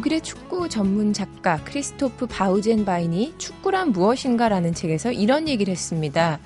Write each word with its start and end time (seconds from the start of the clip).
독일의 0.00 0.22
축구 0.22 0.66
전문 0.70 1.12
작가 1.12 1.62
크리스토프 1.62 2.26
바우젠바인이 2.26 3.34
축구란 3.36 3.92
무엇인가라는 3.92 4.72
책에서 4.72 5.12
이런 5.12 5.46
얘기를 5.46 5.70
했습니다. 5.70 6.40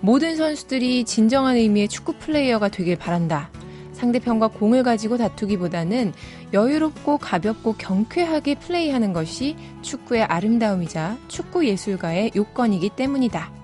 모든 0.00 0.36
선수들이 0.36 1.04
진정한 1.04 1.56
의미의 1.56 1.88
축구 1.88 2.14
플레이어가 2.14 2.70
되길 2.70 2.96
바란다. 2.96 3.50
상대편과 3.92 4.48
공을 4.48 4.82
가지고 4.82 5.18
다투기보다는 5.18 6.14
여유롭고 6.54 7.18
가볍고 7.18 7.74
경쾌하게 7.74 8.54
플레이하는 8.60 9.12
것이 9.12 9.56
축구의 9.82 10.22
아름다움이자 10.22 11.18
축구 11.28 11.66
예술가의 11.66 12.30
요건이기 12.34 12.90
때문이다. 12.96 13.55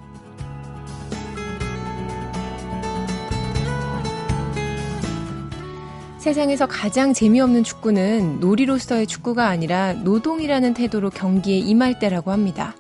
세상에서 6.22 6.66
가장 6.68 7.12
재미없는 7.12 7.64
축구는 7.64 8.38
놀이로서의 8.38 9.08
축구가 9.08 9.48
아니라 9.48 9.92
노동이라는 9.92 10.72
태도로 10.72 11.10
경기에 11.10 11.58
임할 11.58 11.98
때라고 11.98 12.30
합니다. 12.30 12.76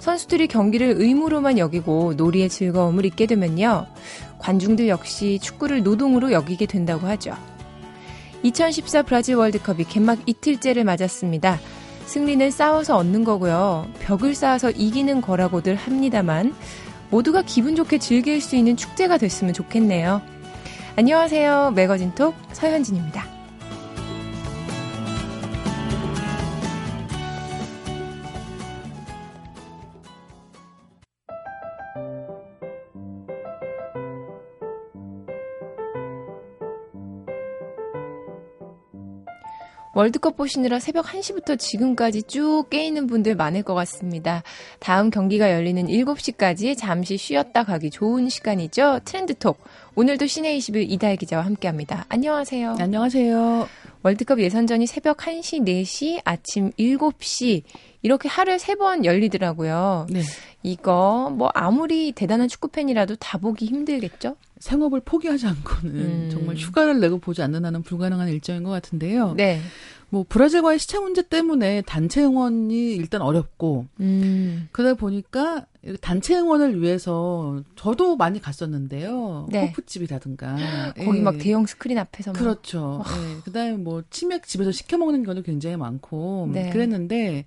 선수들이 0.00 0.46
경기를 0.46 0.94
의무로만 0.96 1.58
여기고 1.58 2.14
놀이의 2.14 2.48
즐거움을 2.48 3.04
잊게 3.04 3.26
되면요. 3.26 3.84
관중들 4.38 4.88
역시 4.88 5.38
축구를 5.42 5.82
노동으로 5.82 6.32
여기게 6.32 6.64
된다고 6.64 7.06
하죠. 7.08 7.36
2014 8.42 9.02
브라질 9.02 9.34
월드컵이 9.34 9.84
개막 9.84 10.20
이틀째를 10.24 10.84
맞았습니다. 10.84 11.60
승리는 12.06 12.50
싸워서 12.50 12.96
얻는 12.96 13.24
거고요. 13.24 13.86
벽을 14.00 14.34
쌓아서 14.34 14.70
이기는 14.70 15.20
거라고들 15.20 15.74
합니다만 15.74 16.54
모두가 17.10 17.42
기분 17.42 17.76
좋게 17.76 17.98
즐길 17.98 18.40
수 18.40 18.56
있는 18.56 18.78
축제가 18.78 19.18
됐으면 19.18 19.52
좋겠네요. 19.52 20.22
안녕하세요. 20.94 21.70
매거진톡 21.74 22.34
서현진입니다. 22.52 23.24
월드컵 39.94 40.36
보시느라 40.38 40.78
새벽 40.78 41.04
1시부터 41.06 41.58
지금까지 41.58 42.22
쭉 42.22 42.64
깨있는 42.70 43.06
분들 43.06 43.34
많을 43.34 43.62
것 43.62 43.74
같습니다. 43.74 44.42
다음 44.78 45.10
경기가 45.10 45.52
열리는 45.52 45.84
7시까지 45.86 46.78
잠시 46.78 47.18
쉬었다 47.18 47.62
가기 47.64 47.90
좋은 47.90 48.30
시간이죠. 48.30 49.00
트렌드톡. 49.04 49.58
오늘도 49.94 50.26
시내 50.26 50.56
21 50.56 50.90
이달 50.90 51.16
기자와 51.16 51.44
함께 51.44 51.68
합니다. 51.68 52.06
안녕하세요. 52.08 52.76
안녕하세요. 52.78 53.68
월드컵 54.02 54.40
예선전이 54.40 54.86
새벽 54.86 55.18
1시, 55.18 55.60
4시, 55.66 56.20
아침 56.24 56.70
7시 56.72 57.62
이렇게 58.00 58.28
하루에 58.28 58.56
세 58.58 58.74
번 58.74 59.04
열리더라고요. 59.04 60.06
네. 60.10 60.22
이거 60.62 61.30
뭐 61.36 61.50
아무리 61.52 62.12
대단한 62.12 62.48
축구 62.48 62.68
팬이라도 62.68 63.16
다 63.16 63.36
보기 63.36 63.66
힘들겠죠? 63.66 64.36
생업을 64.62 65.00
포기하지 65.00 65.48
않고는 65.48 65.94
음. 65.96 66.28
정말 66.30 66.54
휴가를 66.54 67.00
내고 67.00 67.18
보지 67.18 67.42
않는 67.42 67.64
한은 67.64 67.82
불가능한 67.82 68.28
일정인 68.28 68.62
것 68.62 68.70
같은데요. 68.70 69.34
네. 69.36 69.60
뭐 70.08 70.24
브라질과의 70.28 70.78
시차 70.78 71.00
문제 71.00 71.26
때문에 71.26 71.82
단체 71.82 72.22
응원이 72.22 72.94
일단 72.94 73.22
어렵고 73.22 73.86
음. 73.98 74.68
그러다 74.70 74.94
보니까 74.94 75.66
단체 76.00 76.36
응원을 76.36 76.80
위해서 76.80 77.60
저도 77.74 78.16
많이 78.16 78.40
갔었는데요. 78.40 79.48
네. 79.50 79.66
호프집이라든가 79.66 80.54
거기 80.96 81.18
예. 81.18 81.22
막 81.22 81.38
대형 81.38 81.66
스크린 81.66 81.98
앞에서 81.98 82.32
그렇죠. 82.32 83.02
예. 83.04 83.40
그다음에 83.40 83.72
뭐 83.72 84.04
치맥 84.10 84.46
집에서 84.46 84.70
시켜 84.70 84.96
먹는 84.96 85.24
경우도 85.24 85.42
굉장히 85.42 85.76
많고 85.76 86.50
네. 86.52 86.70
그랬는데 86.70 87.46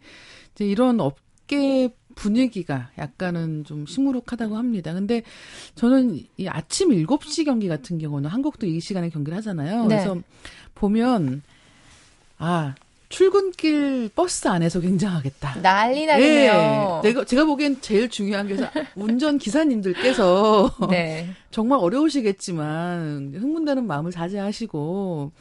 이제 0.53 0.66
이런 0.66 1.00
업계 1.00 1.94
분위기가 2.15 2.89
약간은 2.97 3.65
좀 3.65 3.85
시무룩하다고 3.85 4.57
합니다. 4.57 4.93
근데 4.93 5.21
저는 5.75 6.19
이 6.37 6.47
아침 6.47 6.89
7시 6.89 7.45
경기 7.45 7.67
같은 7.67 7.97
경우는 7.97 8.29
한국도 8.29 8.65
이 8.65 8.79
시간에 8.79 9.09
경기를 9.09 9.37
하잖아요. 9.37 9.85
네. 9.85 9.97
그래서 9.97 10.19
보면 10.73 11.43
아, 12.37 12.75
출근길 13.15 14.09
버스 14.13 14.45
안에서 14.49 14.81
굉장하겠다. 14.81 15.61
난리 15.61 16.05
나겠네요. 16.05 16.99
네, 17.01 17.09
내가 17.09 17.23
제가 17.23 17.45
보기엔 17.45 17.79
제일 17.79 18.09
중요한 18.09 18.45
게 18.45 18.57
운전 18.97 19.37
기사님들께서 19.37 20.69
네. 20.91 21.29
정말 21.49 21.79
어려우시겠지만 21.79 23.31
흥분되는 23.37 23.87
마음을 23.87 24.11
자제하시고 24.11 25.31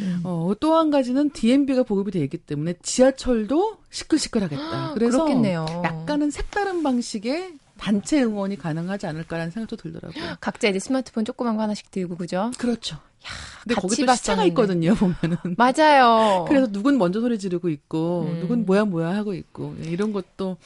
음. 0.00 0.20
어, 0.24 0.52
또 0.60 0.72
한 0.72 0.90
가지는 0.90 1.30
DMB가 1.30 1.84
보급이 1.84 2.10
되어 2.10 2.22
있기 2.24 2.36
때문에 2.36 2.74
지하철도 2.82 3.78
시끌시끌하겠다. 3.88 4.92
그래서 4.92 5.24
그렇겠네요. 5.24 5.64
약간은 5.84 6.30
색다른 6.30 6.82
방식의 6.82 7.52
단체 7.78 8.22
응원이 8.22 8.56
가능하지 8.58 9.06
않을까라는 9.06 9.50
생각도 9.52 9.76
들더라고요. 9.76 10.36
각자 10.40 10.68
이제 10.68 10.78
스마트폰 10.78 11.24
조그만 11.24 11.56
거 11.56 11.62
하나씩 11.62 11.90
들고 11.90 12.16
그죠? 12.16 12.50
그렇죠. 12.58 12.98
야, 13.24 13.28
근데 13.62 13.74
거기 13.74 14.04
또 14.04 14.14
시차가 14.14 14.44
있거든요, 14.46 14.94
보면은. 14.94 15.36
맞아요. 15.56 16.44
그래서 16.48 16.66
누군 16.70 16.98
먼저 16.98 17.20
소리 17.20 17.38
지르고 17.38 17.68
있고, 17.68 18.28
음. 18.32 18.40
누군 18.40 18.66
뭐야 18.66 18.84
뭐야 18.84 19.14
하고 19.14 19.34
있고, 19.34 19.76
예, 19.84 19.90
이런 19.90 20.12
것도 20.12 20.56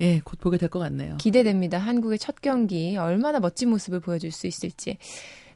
예, 0.00 0.20
곧 0.24 0.38
보게 0.40 0.56
될 0.58 0.68
것 0.68 0.78
같네요. 0.78 1.16
기대됩니다. 1.18 1.78
한국의 1.78 2.18
첫 2.18 2.36
경기 2.40 2.96
얼마나 2.96 3.40
멋진 3.40 3.70
모습을 3.70 4.00
보여줄 4.00 4.32
수 4.32 4.46
있을지. 4.46 4.98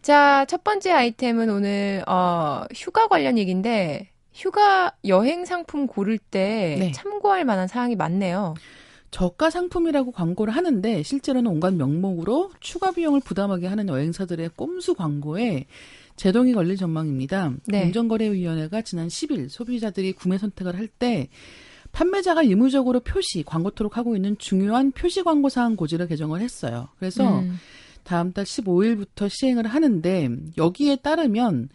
자, 0.02 0.44
첫 0.46 0.62
번째 0.62 0.92
아이템은 0.92 1.50
오늘 1.50 2.04
어, 2.06 2.64
휴가 2.74 3.08
관련 3.08 3.38
얘기인데 3.38 4.08
휴가 4.32 4.92
여행 5.06 5.44
상품 5.46 5.86
고를 5.86 6.18
때 6.18 6.76
네. 6.78 6.92
참고할 6.92 7.44
만한 7.44 7.66
사항이 7.66 7.96
많네요. 7.96 8.54
저가 9.10 9.50
상품이라고 9.50 10.12
광고를 10.12 10.54
하는데 10.54 11.02
실제로는 11.02 11.50
온갖 11.50 11.72
명목으로 11.74 12.50
추가 12.60 12.90
비용을 12.92 13.20
부담하게 13.20 13.66
하는 13.66 13.88
여행사들의 13.88 14.50
꼼수 14.56 14.94
광고에 14.94 15.64
제동이 16.16 16.52
걸릴 16.52 16.76
전망입니다. 16.76 17.52
네. 17.66 17.82
공정거래위원회가 17.82 18.82
지난 18.82 19.08
10일 19.08 19.48
소비자들이 19.48 20.12
구매 20.12 20.38
선택을 20.38 20.76
할 20.76 20.88
때 20.98 21.28
판매자가 21.92 22.42
의무적으로 22.42 23.00
표시, 23.00 23.42
광고토록 23.42 23.96
하고 23.96 24.16
있는 24.16 24.36
중요한 24.38 24.92
표시 24.92 25.22
광고 25.22 25.48
사항 25.48 25.76
고지를 25.76 26.06
개정을 26.08 26.40
했어요. 26.40 26.88
그래서 26.98 27.40
음. 27.40 27.56
다음 28.02 28.32
달 28.32 28.44
15일부터 28.44 29.28
시행을 29.30 29.66
하는데 29.66 30.28
여기에 30.58 30.96
따르면 30.96 31.70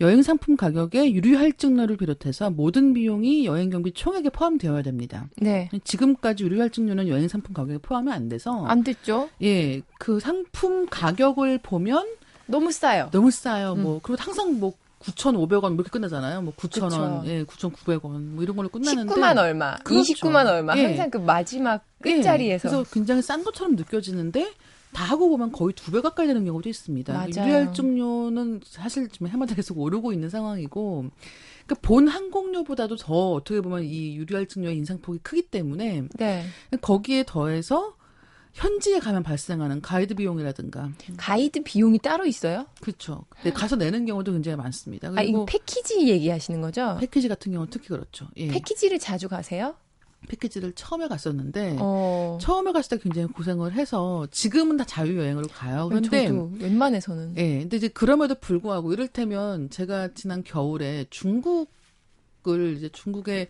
여행 0.00 0.22
상품 0.22 0.56
가격에 0.56 1.12
유류 1.12 1.38
할증료를 1.38 1.96
비롯해서 1.96 2.50
모든 2.50 2.92
비용이 2.92 3.46
여행 3.46 3.70
경비 3.70 3.92
총액에 3.92 4.30
포함되어야 4.30 4.82
됩니다. 4.82 5.28
네. 5.36 5.68
지금까지 5.84 6.44
유류 6.44 6.60
할증료는 6.60 7.08
여행 7.08 7.28
상품 7.28 7.54
가격에 7.54 7.78
포함이 7.78 8.10
안 8.12 8.28
돼서 8.28 8.64
안 8.66 8.82
됐죠. 8.82 9.28
예, 9.42 9.80
그 9.98 10.20
상품 10.20 10.86
가격을 10.90 11.58
보면 11.62 12.06
너무 12.46 12.72
싸요. 12.72 13.08
너무 13.12 13.30
싸요. 13.30 13.72
음. 13.72 13.82
뭐 13.82 14.00
그리고 14.02 14.22
항상 14.22 14.58
뭐 14.58 14.72
9,500원 15.00 15.74
이렇게 15.74 15.90
끝나잖아요. 15.90 16.42
뭐 16.42 16.52
9,000원, 16.56 17.26
예, 17.26 17.44
9,900원 17.44 18.20
뭐 18.34 18.42
이런 18.42 18.56
걸로 18.56 18.68
끝나는데 18.68 19.14
19만 19.14 19.36
얼마, 19.38 19.76
그렇죠. 19.78 20.12
29만 20.14 20.46
얼마 20.46 20.76
예. 20.76 20.84
항상 20.86 21.10
그 21.10 21.18
마지막 21.18 21.84
끝자리에서 22.00 22.68
예. 22.68 22.70
그래서 22.72 22.90
굉장히 22.90 23.22
싼 23.22 23.44
것처럼 23.44 23.76
느껴지는데 23.76 24.52
다 24.92 25.04
하고 25.04 25.28
보면 25.28 25.52
거의 25.52 25.74
두 25.74 25.92
배 25.92 26.00
가까이 26.00 26.26
되는 26.26 26.44
경우도 26.44 26.68
있습니다. 26.68 27.28
유리할증료는 27.28 28.60
사실 28.64 29.08
지금 29.08 29.28
해마다 29.28 29.54
계속 29.54 29.78
오르고 29.78 30.12
있는 30.12 30.30
상황이고 30.30 31.04
그러니까 31.66 31.74
본 31.82 32.08
항공료보다도 32.08 32.96
더 32.96 33.32
어떻게 33.32 33.60
보면 33.60 33.82
이 33.84 34.16
유리할증료의 34.16 34.76
인상폭이 34.78 35.18
크기 35.22 35.42
때문에 35.42 36.04
네. 36.16 36.44
거기에 36.80 37.24
더해서 37.26 37.95
현지에 38.56 39.00
가면 39.00 39.22
발생하는 39.22 39.82
가이드 39.82 40.14
비용이라든가 40.14 40.90
가이드 41.18 41.62
비용이 41.62 41.98
따로 41.98 42.24
있어요? 42.24 42.64
그렇죠. 42.80 43.24
네, 43.44 43.52
가서 43.52 43.76
내는 43.76 44.06
경우도 44.06 44.32
굉장히 44.32 44.56
많습니다. 44.56 45.12
아, 45.14 45.22
이거 45.22 45.44
패키지 45.44 46.08
얘기하시는 46.08 46.62
거죠? 46.62 46.96
패키지 46.98 47.28
같은 47.28 47.52
경우는 47.52 47.70
특히 47.70 47.88
그렇죠. 47.88 48.26
예. 48.38 48.48
패키지를 48.48 48.98
자주 48.98 49.28
가세요? 49.28 49.74
패키지를 50.28 50.72
처음에 50.72 51.06
갔었는데 51.06 51.76
어. 51.80 52.38
처음에 52.40 52.72
갔을 52.72 52.96
때 52.96 53.02
굉장히 53.02 53.28
고생을 53.28 53.74
해서 53.74 54.26
지금은 54.30 54.78
다 54.78 54.84
자유 54.84 55.18
여행으로 55.18 55.48
가요. 55.48 55.88
그런데 55.88 56.28
저도 56.28 56.52
웬만해서는 56.58 57.34
예. 57.36 57.58
근데 57.60 57.76
이제 57.76 57.88
그럼에도 57.88 58.34
불구하고 58.36 58.90
이를테면 58.94 59.68
제가 59.68 60.14
지난 60.14 60.42
겨울에 60.42 61.04
중국을 61.10 61.68
이제 62.78 62.88
중국에 62.88 63.48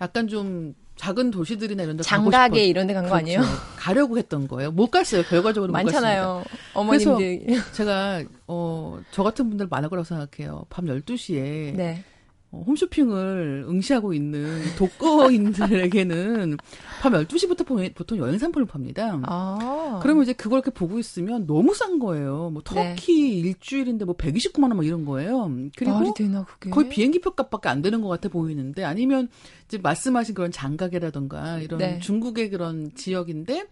약간 0.00 0.26
좀 0.26 0.74
작은 0.98 1.30
도시들이나 1.30 1.84
이런 1.84 1.96
데 1.96 2.02
장가게 2.02 2.66
이런 2.66 2.86
데 2.86 2.92
간거 2.92 3.08
그렇죠. 3.08 3.20
아니에요? 3.24 3.40
가려고 3.78 4.18
했던 4.18 4.46
거예요. 4.48 4.70
못 4.72 4.90
갔어요. 4.90 5.22
결과적으로 5.22 5.72
많잖아요. 5.72 6.44
어머님들. 6.74 7.40
그래서 7.46 7.72
제가 7.72 8.22
어 8.46 8.98
저 9.12 9.22
같은 9.22 9.48
분들 9.48 9.68
많을 9.70 9.88
거라고 9.88 10.04
생각해요. 10.04 10.66
밤 10.68 10.84
12시에 10.86 11.74
네. 11.74 12.04
어, 12.50 12.64
홈쇼핑을 12.66 13.66
응시하고 13.68 14.14
있는 14.14 14.62
독거인들에게는 14.78 16.56
밤 17.02 17.12
12시부터 17.12 17.94
보통 17.94 18.18
여행 18.18 18.38
상품을 18.38 18.66
팝니다. 18.66 19.20
아. 19.24 20.00
그러면 20.02 20.22
이제 20.22 20.32
그걸 20.32 20.58
이렇게 20.58 20.70
보고 20.70 20.98
있으면 20.98 21.46
너무 21.46 21.74
싼 21.74 21.98
거예요. 21.98 22.50
뭐 22.50 22.62
터키 22.64 23.12
네. 23.12 23.48
일주일인데 23.48 24.04
뭐 24.06 24.16
129만 24.16 24.62
원 24.70 24.78
막 24.78 24.86
이런 24.86 25.04
거예요. 25.04 25.50
그리고 25.76 26.14
되나, 26.14 26.46
거의 26.70 26.88
비행기 26.88 27.20
표 27.20 27.32
값밖에 27.32 27.68
안 27.68 27.82
되는 27.82 28.00
것 28.00 28.08
같아 28.08 28.28
보이는데 28.28 28.84
아니면 28.84 29.28
이제 29.66 29.76
말씀하신 29.78 30.34
그런 30.34 30.50
장가게라던가 30.52 31.58
이런 31.58 31.78
네. 31.78 31.98
중국의 31.98 32.50
그런 32.50 32.92
지역인데 32.94 33.66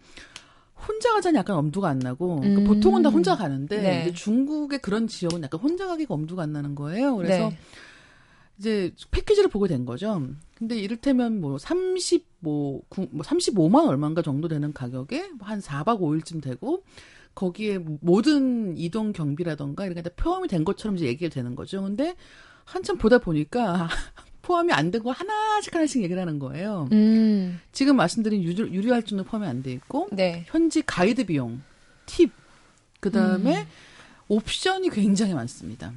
혼자 0.87 1.11
가자니 1.13 1.37
약간 1.37 1.55
엄두가 1.55 1.89
안 1.89 1.99
나고 1.99 2.41
그러니까 2.41 2.61
음. 2.61 2.67
보통은 2.67 3.01
다 3.01 3.09
혼자 3.09 3.35
가는데 3.35 3.81
네. 3.81 4.13
중국의 4.13 4.79
그런 4.79 5.07
지역은 5.07 5.43
약간 5.43 5.59
혼자 5.59 5.87
가기가 5.87 6.13
엄두가 6.13 6.43
안 6.43 6.51
나는 6.53 6.75
거예요. 6.75 7.15
그래서 7.15 7.49
네. 7.49 7.57
이제 8.59 8.91
패키지를 9.11 9.49
보게 9.49 9.67
된 9.67 9.85
거죠. 9.85 10.21
근데 10.55 10.77
이를테면 10.77 11.39
뭐 11.41 11.57
35, 11.57 12.23
뭐 12.39 12.81
35만 12.89 13.69
뭐 13.69 13.87
얼마인가 13.87 14.21
정도 14.21 14.47
되는 14.47 14.73
가격에 14.73 15.29
한 15.41 15.59
4박 15.59 15.99
5일쯤 15.99 16.41
되고 16.41 16.83
거기에 17.35 17.77
모든 17.77 18.75
이동 18.77 19.13
경비라던가 19.13 19.85
이런 19.85 19.95
게 19.95 20.01
다 20.01 20.09
포함이 20.15 20.47
된 20.47 20.63
것처럼 20.65 20.97
이제 20.97 21.05
얘기가 21.05 21.31
되는 21.33 21.55
거죠. 21.55 21.83
근데 21.83 22.15
한참 22.65 22.97
보다 22.97 23.19
보니까 23.19 23.87
포함이 24.41 24.71
안 24.73 24.89
된 24.91 25.03
거 25.03 25.11
하나씩 25.11 25.75
하나씩 25.75 26.01
얘기를 26.03 26.19
하는 26.21 26.39
거예요. 26.39 26.87
음. 26.93 27.59
지금 27.71 27.95
말씀드린 27.97 28.41
유료, 28.43 28.67
유료 28.69 28.93
할증도 28.93 29.25
포함이 29.25 29.45
안 29.45 29.61
돼 29.61 29.71
있고 29.73 30.07
네. 30.11 30.45
현지 30.47 30.81
가이드 30.81 31.25
비용, 31.25 31.61
팁, 32.07 32.31
그 32.99 33.11
다음에 33.11 33.61
음. 33.61 33.65
옵션이 34.29 34.89
굉장히 34.89 35.33
많습니다. 35.33 35.93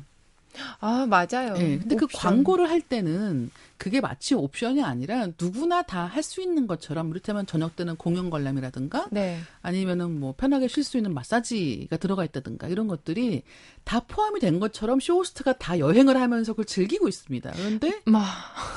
아, 0.80 1.06
맞아요. 1.08 1.54
네, 1.54 1.78
근데 1.78 1.96
그 1.96 2.04
옵션. 2.04 2.08
그 2.08 2.18
광고를 2.18 2.68
할 2.70 2.80
때는 2.80 3.50
그게 3.78 4.00
마치 4.00 4.34
옵션이 4.34 4.82
아니라 4.82 5.28
누구나 5.40 5.82
다 5.82 6.06
할 6.06 6.22
수 6.22 6.42
있는 6.42 6.66
것처럼 6.66 7.10
이를테면 7.10 7.46
저녁 7.46 7.76
때는 7.76 7.96
공연 7.96 8.28
관람이라든가 8.30 9.06
네. 9.10 9.38
아니면은 9.62 10.18
뭐 10.20 10.34
편하게 10.36 10.68
쉴 10.68 10.84
수 10.84 10.96
있는 10.98 11.14
마사지가 11.14 11.96
들어가 11.96 12.24
있다든가 12.24 12.68
이런 12.68 12.88
것들이 12.88 13.42
다 13.84 14.00
포함이 14.00 14.40
된 14.40 14.60
것처럼 14.60 15.00
쇼호스트가 15.00 15.54
다 15.54 15.78
여행을 15.78 16.20
하면서 16.20 16.52
그걸 16.52 16.66
즐기고 16.66 17.08
있습니다. 17.08 17.52
그런데 17.56 18.00
마. 18.04 18.22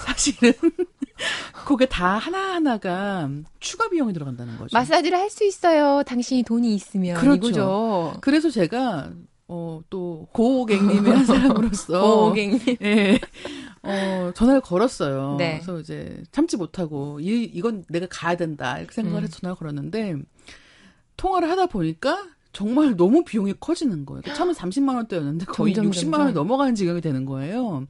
사실은 0.05 0.53
그게 1.65 1.85
다 1.85 2.17
하나하나가 2.17 3.29
추가 3.59 3.89
비용이 3.89 4.13
들어간다는 4.13 4.57
거죠. 4.57 4.69
마사지를 4.77 5.17
할 5.17 5.29
수 5.29 5.43
있어요. 5.45 6.03
당신이 6.05 6.43
돈이 6.43 6.75
있으면. 6.75 7.19
그렇죠. 7.19 7.35
이거죠. 7.47 8.17
그래서 8.21 8.49
제가 8.51 9.11
어, 9.47 9.81
또, 9.89 10.27
한 11.11 11.25
사람으로서. 11.25 12.25
고객님. 12.27 12.59
예. 12.81 13.19
어, 13.83 14.31
전화를 14.33 14.61
걸었어요. 14.61 15.35
네. 15.37 15.55
그래서 15.55 15.79
이제 15.79 16.23
참지 16.31 16.55
못하고, 16.57 17.19
이, 17.19 17.43
이건 17.43 17.83
내가 17.89 18.07
가야 18.09 18.35
된다. 18.37 18.77
이렇게 18.79 18.93
생각을 18.93 19.21
음. 19.21 19.23
해서 19.23 19.39
전화를 19.39 19.57
걸었는데, 19.57 20.15
통화를 21.17 21.49
하다 21.49 21.67
보니까 21.67 22.27
정말 22.53 22.95
너무 22.95 23.23
비용이 23.23 23.53
커지는 23.59 24.05
거예요. 24.05 24.21
처음에 24.33 24.53
30만원대였는데 24.53 25.45
거의 25.47 25.73
점점, 25.73 25.91
60만원이 25.91 26.11
점점. 26.11 26.33
넘어가는 26.33 26.75
지경이 26.75 27.01
되는 27.01 27.25
거예요. 27.25 27.85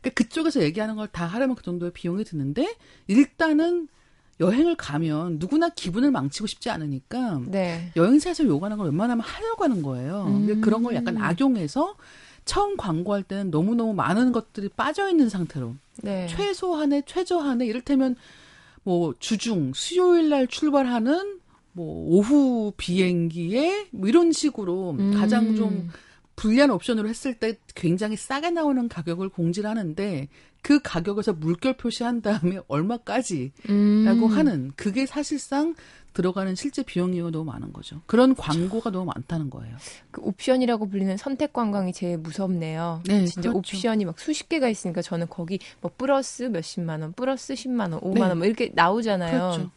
그러니까 0.00 0.10
그쪽에서 0.14 0.62
얘기하는 0.62 0.96
걸 0.96 1.08
다 1.08 1.26
하려면 1.26 1.56
그 1.56 1.62
정도의 1.62 1.92
비용이 1.92 2.24
드는데, 2.24 2.74
일단은 3.08 3.88
여행을 4.42 4.74
가면 4.74 5.38
누구나 5.38 5.68
기분을 5.68 6.10
망치고 6.10 6.46
싶지 6.46 6.68
않으니까 6.68 7.40
네. 7.46 7.92
여행사에서 7.96 8.44
요구하는 8.44 8.76
걸 8.76 8.86
웬만하면 8.86 9.24
하려고 9.24 9.64
하는 9.64 9.82
거예요. 9.82 10.24
음. 10.26 10.46
근데 10.46 10.60
그런 10.60 10.82
걸 10.82 10.94
약간 10.96 11.16
악용해서 11.16 11.96
처음 12.44 12.76
광고할 12.76 13.22
때는 13.22 13.50
너무너무 13.50 13.94
많은 13.94 14.32
것들이 14.32 14.68
빠져 14.70 15.08
있는 15.08 15.28
상태로 15.28 15.76
네. 16.02 16.26
최소한의 16.28 17.04
최저한의 17.06 17.68
이를테면 17.68 18.16
뭐 18.82 19.14
주중 19.20 19.72
수요일 19.74 20.28
날 20.28 20.48
출발하는 20.48 21.38
뭐 21.72 22.06
오후 22.08 22.72
비행기에 22.76 23.88
뭐 23.92 24.08
이런 24.08 24.32
식으로 24.32 24.96
음. 24.98 25.14
가장 25.14 25.54
좀 25.54 25.88
불리한 26.34 26.70
옵션으로 26.70 27.08
했을 27.08 27.34
때 27.34 27.58
굉장히 27.74 28.16
싸게 28.16 28.50
나오는 28.50 28.88
가격을 28.88 29.28
공지를 29.28 29.70
하는데 29.70 30.28
그 30.62 30.80
가격에서 30.80 31.32
물결 31.32 31.76
표시한 31.76 32.22
다음에 32.22 32.60
얼마까지라고 32.68 33.52
음. 33.70 34.26
하는 34.30 34.72
그게 34.76 35.06
사실상 35.06 35.74
들어가는 36.12 36.54
실제 36.54 36.82
비용이 36.82 37.18
너무 37.30 37.44
많은 37.44 37.72
거죠. 37.72 38.02
그런 38.06 38.34
광고가 38.34 38.90
너무 38.90 39.06
많다는 39.06 39.48
거예요. 39.48 39.74
그 40.10 40.20
옵션이라고 40.22 40.88
불리는 40.88 41.16
선택 41.16 41.52
관광이 41.54 41.92
제일 41.94 42.18
무섭네요. 42.18 43.02
네, 43.06 43.24
진짜 43.24 43.50
그렇죠. 43.50 43.58
옵션이 43.76 44.04
막 44.04 44.18
수십 44.20 44.48
개가 44.50 44.68
있으니까 44.68 45.00
저는 45.00 45.28
거기 45.30 45.58
뭐 45.80 45.90
플러스 45.96 46.42
몇십만 46.44 47.00
원, 47.00 47.12
플러스 47.14 47.54
십만 47.54 47.92
원, 47.92 48.00
오만 48.02 48.14
네. 48.14 48.28
원뭐 48.28 48.44
이렇게 48.46 48.70
나오잖아요. 48.74 49.30
그렇죠. 49.52 49.70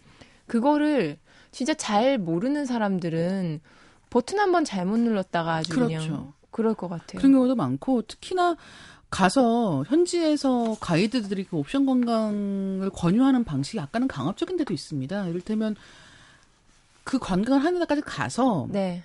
그거를 0.46 1.18
진짜 1.52 1.74
잘 1.74 2.18
모르는 2.18 2.66
사람들은 2.66 3.62
버튼 4.10 4.40
한 4.40 4.52
번 4.52 4.66
잘못 4.66 4.98
눌렀다가 5.00 5.56
아주 5.56 5.72
그렇죠. 5.74 5.88
그냥 5.88 6.34
그럴 6.52 6.74
것 6.74 6.90
같아요. 6.90 7.18
그런 7.18 7.32
경우도 7.32 7.56
많고 7.56 8.02
특히나 8.04 8.56
가서 9.15 9.85
현지에서 9.88 10.75
가이드들이 10.81 11.45
그 11.45 11.56
옵션 11.56 11.85
관광을 11.85 12.89
권유하는 12.89 13.45
방식이 13.45 13.77
약간은 13.77 14.09
강압적인 14.09 14.57
데도 14.57 14.73
있습니다. 14.73 15.29
이를테면 15.29 15.77
그 17.06 17.17
관광을 17.17 17.63
하는 17.63 17.79
데까지 17.79 18.01
가서 18.01 18.67
네. 18.69 19.03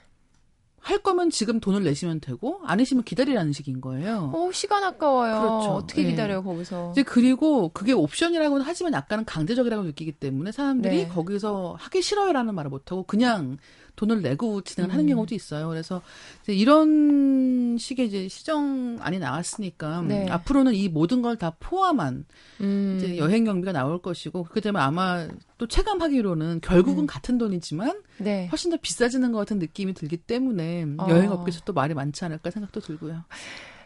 할 0.80 0.98
거면 0.98 1.30
지금 1.30 1.60
돈을 1.60 1.84
내시면 1.84 2.18
되고 2.18 2.60
아니시면 2.64 3.04
기다리라는 3.04 3.52
식인 3.52 3.80
거예요. 3.80 4.32
어, 4.34 4.50
시간 4.52 4.82
아까워요. 4.82 5.40
그렇죠. 5.42 5.70
어떻게 5.74 6.02
네. 6.02 6.10
기다려요, 6.10 6.42
거기서. 6.42 6.90
이제 6.90 7.04
그리고 7.04 7.68
그게 7.68 7.92
옵션이라고는 7.92 8.64
하지만 8.66 8.92
약간은 8.94 9.24
강제적이라고 9.26 9.84
느끼기 9.84 10.10
때문에 10.10 10.50
사람들이 10.50 10.96
네. 11.04 11.08
거기서 11.08 11.76
하기 11.78 12.02
싫어요라는 12.02 12.56
말을 12.56 12.68
못 12.68 12.90
하고 12.90 13.04
그냥 13.04 13.58
돈을 14.00 14.22
내고 14.22 14.62
진행을 14.62 14.94
하는 14.94 15.04
음. 15.04 15.08
경우도 15.10 15.34
있어요. 15.34 15.68
그래서 15.68 16.00
이런 16.48 17.76
식의 17.78 18.06
이제 18.06 18.28
시정안이 18.28 19.18
나왔으니까 19.18 20.02
네. 20.02 20.26
앞으로는 20.28 20.74
이 20.74 20.88
모든 20.88 21.22
걸 21.22 21.30
다 21.40 21.54
포함한 21.58 22.26
음. 22.60 22.98
이제 22.98 23.16
여행 23.16 23.44
경비가 23.44 23.72
나올 23.72 24.02
것이고 24.02 24.42
그렇게 24.42 24.60
되면 24.60 24.82
아마 24.82 25.26
또 25.58 25.66
체감하기로는 25.66 26.60
결국은 26.60 27.04
음. 27.04 27.06
같은 27.06 27.38
돈이지만 27.38 28.02
네. 28.18 28.48
훨씬 28.48 28.70
더 28.70 28.76
비싸지는 28.76 29.32
것 29.32 29.38
같은 29.38 29.58
느낌이 29.58 29.94
들기 29.94 30.16
때문에 30.18 30.86
어. 30.98 31.06
여행 31.08 31.30
업계에서 31.30 31.60
또 31.64 31.72
말이 31.72 31.94
많지 31.94 32.24
않을까 32.24 32.50
생각도 32.50 32.80
들고요. 32.80 33.22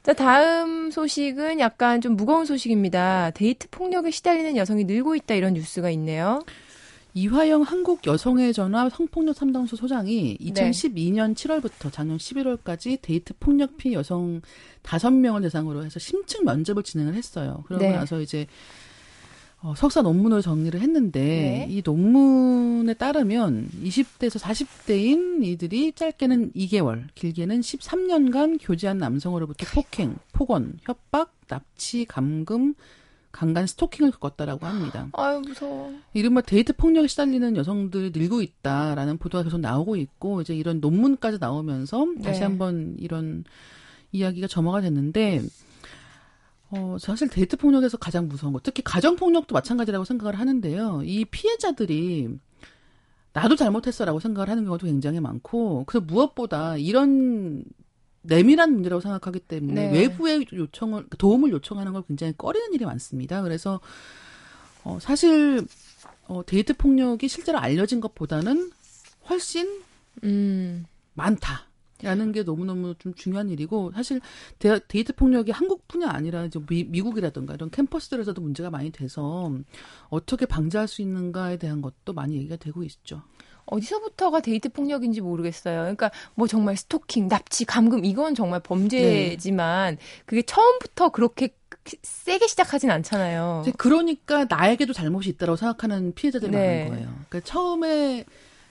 자, 0.02 0.12
다음 0.12 0.90
소식은 0.90 1.60
약간 1.60 2.00
좀 2.00 2.16
무거운 2.16 2.44
소식입니다. 2.44 3.30
데이트 3.30 3.68
폭력에 3.70 4.10
시달리는 4.10 4.56
여성이 4.56 4.84
늘고 4.84 5.14
있다 5.16 5.34
이런 5.34 5.54
뉴스가 5.54 5.90
있네요. 5.90 6.42
이화영 7.14 7.62
한국 7.62 8.04
여성의 8.04 8.52
전화 8.52 8.88
성폭력 8.88 9.36
상담소 9.36 9.76
소장이 9.76 10.36
2012년 10.38 11.28
네. 11.28 11.34
7월부터 11.34 11.92
작년 11.92 12.18
11월까지 12.18 12.98
데이트 13.00 13.34
폭력 13.38 13.76
피해 13.76 13.94
여성 13.94 14.40
5명을 14.82 15.42
대상으로 15.42 15.84
해서 15.84 16.00
심층 16.00 16.44
면접을 16.44 16.82
진행을 16.82 17.14
했어요. 17.14 17.62
그러고 17.66 17.84
네. 17.84 17.92
나서 17.92 18.20
이제 18.20 18.48
어, 19.60 19.74
석사 19.76 20.02
논문을 20.02 20.42
정리를 20.42 20.78
했는데 20.78 21.20
네. 21.20 21.66
이 21.70 21.82
논문에 21.84 22.94
따르면 22.94 23.70
20대에서 23.82 24.40
40대인 24.40 25.44
이들이 25.44 25.92
짧게는 25.92 26.52
2개월, 26.52 27.04
길게는 27.14 27.60
13년간 27.60 28.58
교제한 28.60 28.98
남성으로부터 28.98 29.64
폭행, 29.72 30.16
폭언, 30.32 30.78
협박, 30.82 31.32
납치, 31.46 32.04
감금, 32.06 32.74
강간 33.34 33.66
스토킹을 33.66 34.12
겪었다라고 34.12 34.64
합니다. 34.64 35.08
아유 35.12 35.40
무서워. 35.40 35.92
이른바 36.12 36.40
데이트 36.40 36.72
폭력에 36.72 37.08
시달리는 37.08 37.56
여성들이 37.56 38.12
늘고 38.14 38.40
있다라는 38.42 39.18
보도가 39.18 39.42
계속 39.42 39.58
나오고 39.58 39.96
있고 39.96 40.40
이제 40.40 40.54
이런 40.54 40.80
논문까지 40.80 41.38
나오면서 41.40 42.06
네. 42.16 42.22
다시 42.22 42.44
한번 42.44 42.94
이런 43.00 43.44
이야기가 44.12 44.46
점화가 44.46 44.82
됐는데 44.82 45.42
어 46.70 46.96
사실 47.00 47.28
데이트 47.28 47.56
폭력에서 47.56 47.96
가장 47.96 48.28
무서운 48.28 48.52
거 48.52 48.60
특히 48.62 48.84
가정 48.84 49.16
폭력도 49.16 49.52
마찬가지라고 49.52 50.04
생각을 50.04 50.38
하는데요. 50.38 51.02
이 51.04 51.24
피해자들이 51.24 52.28
나도 53.32 53.56
잘못했어라고 53.56 54.20
생각을 54.20 54.48
하는 54.48 54.64
경우도 54.64 54.86
굉장히 54.86 55.18
많고 55.18 55.84
그래서 55.86 56.06
무엇보다 56.06 56.76
이런 56.76 57.64
내밀한 58.24 58.72
문제라고 58.72 59.00
생각하기 59.00 59.40
때문에 59.40 59.90
네. 59.90 60.00
외부의 60.00 60.46
요청을 60.52 61.06
도움을 61.18 61.50
요청하는 61.50 61.92
걸 61.92 62.02
굉장히 62.06 62.34
꺼리는 62.36 62.72
일이 62.72 62.84
많습니다. 62.84 63.42
그래서 63.42 63.80
어 64.82 64.98
사실 65.00 65.66
어 66.26 66.42
데이트 66.44 66.76
폭력이 66.76 67.28
실제로 67.28 67.58
알려진 67.58 68.00
것보다는 68.00 68.70
훨씬 69.28 69.82
음. 70.24 70.84
많다. 71.14 71.68
라는 72.02 72.32
게 72.32 72.42
너무너무 72.42 72.94
좀 72.98 73.14
중요한 73.14 73.48
일이고 73.48 73.92
사실 73.92 74.20
데, 74.58 74.78
이트 74.92 75.14
폭력이 75.14 75.52
한국뿐이 75.52 76.04
아니라 76.04 76.44
이제 76.44 76.60
미, 76.68 76.84
미국이라든가 76.84 77.54
이런 77.54 77.70
캠퍼스들에서도 77.70 78.38
문제가 78.42 78.68
많이 78.68 78.90
돼서 78.90 79.50
어떻게 80.10 80.44
방지할 80.44 80.86
수 80.86 81.02
있는가에 81.02 81.56
대한 81.56 81.80
것도 81.80 82.12
많이 82.12 82.36
얘기가 82.36 82.56
되고 82.56 82.82
있죠. 82.82 83.22
어디서부터가 83.66 84.40
데이트 84.40 84.68
폭력인지 84.68 85.20
모르겠어요. 85.20 85.80
그러니까 85.80 86.10
뭐 86.34 86.46
정말 86.46 86.76
스토킹, 86.76 87.28
납치, 87.28 87.64
감금 87.64 88.04
이건 88.04 88.34
정말 88.34 88.60
범죄지만 88.60 89.96
네. 89.96 90.00
그게 90.26 90.42
처음부터 90.42 91.10
그렇게 91.10 91.50
세게 92.02 92.46
시작하진 92.46 92.90
않잖아요. 92.90 93.64
그러니까 93.76 94.46
나에게도 94.48 94.92
잘못이 94.92 95.28
있다고 95.30 95.56
생각하는 95.56 96.14
피해자들이 96.14 96.50
네. 96.50 96.84
많은 96.84 96.88
거예요. 96.90 97.14
그러니까 97.28 97.40
처음에 97.40 98.24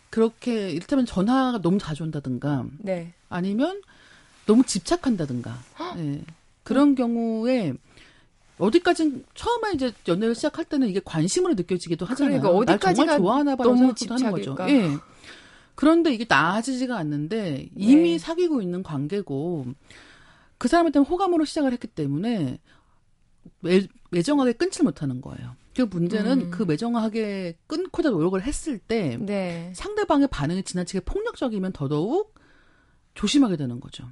그렇게 0.10 0.70
이를테면 0.70 1.06
전화가 1.06 1.62
너무 1.62 1.80
자주 1.80 2.04
온다든가 2.04 2.66
네. 2.80 3.14
아니면 3.30 3.82
너무 4.46 4.64
집착한다든가 4.64 5.58
네. 5.96 6.22
그런 6.64 6.96
경우에 6.96 7.74
어디까지 8.58 9.24
처음에 9.34 9.72
이제 9.74 9.92
연애를 10.08 10.36
시작할 10.36 10.66
때는 10.66 10.88
이게 10.88 11.02
관심으로 11.04 11.56
느껴지기도 11.56 12.06
하잖아요. 12.06 12.42
그러니까 12.42 12.74
어디까지가 12.74 12.94
정말 12.94 13.18
좋아하나 13.18 13.56
봐라고 13.56 13.76
너무 13.76 13.94
생각도 13.98 14.26
하는 14.26 14.32
거죠. 14.32 14.56
예. 14.70 14.98
그런데 15.76 16.14
이게 16.14 16.26
나아지지가 16.28 16.96
않는데 16.98 17.70
이미 17.76 18.12
네. 18.12 18.18
사귀고 18.20 18.62
있는 18.62 18.84
관계고 18.84 19.66
그 20.58 20.68
사람한테는 20.68 21.06
호감으로 21.06 21.46
시작을 21.46 21.72
했기 21.74 21.88
때문에 21.88 22.60
매, 23.60 23.88
매정하게 24.12 24.54
끊질 24.54 24.84
못하는 24.84 25.20
거예요. 25.20 25.56
그 25.76 25.82
문제는 25.82 26.42
음. 26.42 26.52
그 26.52 26.64
매정하게 26.64 27.58
끊고자 27.66 28.12
노력을 28.12 28.40
했을 28.42 28.78
때 28.78 29.18
네. 29.20 29.74
상대방의 29.76 30.28
반응이 30.28 30.64
지나치게 30.64 31.02
폭력적이면 31.02 31.74
더더욱 31.74 32.36
조심하게 33.16 33.58
되는 33.58 33.80
거죠. 33.80 34.08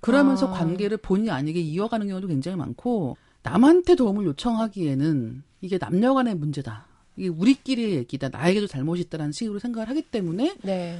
그러면서 0.00 0.48
아. 0.48 0.50
관계를 0.50 0.98
본의 0.98 1.30
아니게 1.30 1.60
이어가는 1.60 2.06
경우도 2.08 2.28
굉장히 2.28 2.56
많고 2.58 3.16
남한테 3.46 3.94
도움을 3.94 4.24
요청하기에는 4.26 5.42
이게 5.60 5.78
남녀 5.78 6.14
간의 6.14 6.34
문제다. 6.34 6.86
이게 7.16 7.28
우리끼리의 7.28 7.94
얘기다. 7.94 8.28
나에게도 8.28 8.66
잘못이 8.66 9.02
있다라는 9.02 9.32
식으로 9.32 9.58
생각을 9.60 9.88
하기 9.88 10.02
때문에 10.02 10.56
네. 10.62 10.98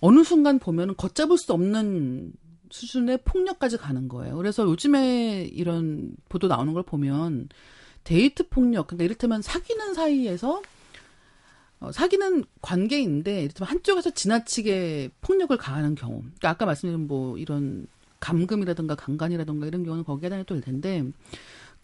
어느 0.00 0.24
순간 0.24 0.58
보면은 0.58 0.96
걷잡을 0.96 1.38
수 1.38 1.52
없는 1.52 2.32
수준의 2.70 3.20
폭력까지 3.24 3.76
가는 3.76 4.08
거예요. 4.08 4.36
그래서 4.36 4.64
요즘에 4.64 5.48
이런 5.52 6.16
보도 6.28 6.48
나오는 6.48 6.72
걸 6.72 6.82
보면 6.82 7.48
데이트 8.02 8.48
폭력, 8.48 8.88
그러니까 8.88 9.04
이를테면 9.04 9.40
사귀는 9.40 9.94
사이에서 9.94 10.62
어, 11.80 11.92
사귀는 11.92 12.44
관계인데 12.60 13.42
이를테면 13.44 13.70
한쪽에서 13.70 14.10
지나치게 14.10 15.10
폭력을 15.20 15.56
가하는 15.56 15.94
경우. 15.94 16.18
그러니까 16.18 16.50
아까 16.50 16.66
말씀드린 16.66 17.06
뭐 17.06 17.38
이런 17.38 17.86
감금이라든가 18.20 18.96
강간이라든가 18.96 19.66
이런 19.66 19.84
경우는 19.84 20.04
거기에 20.04 20.26
해당이 20.26 20.44
될 20.44 20.60
텐데 20.60 21.04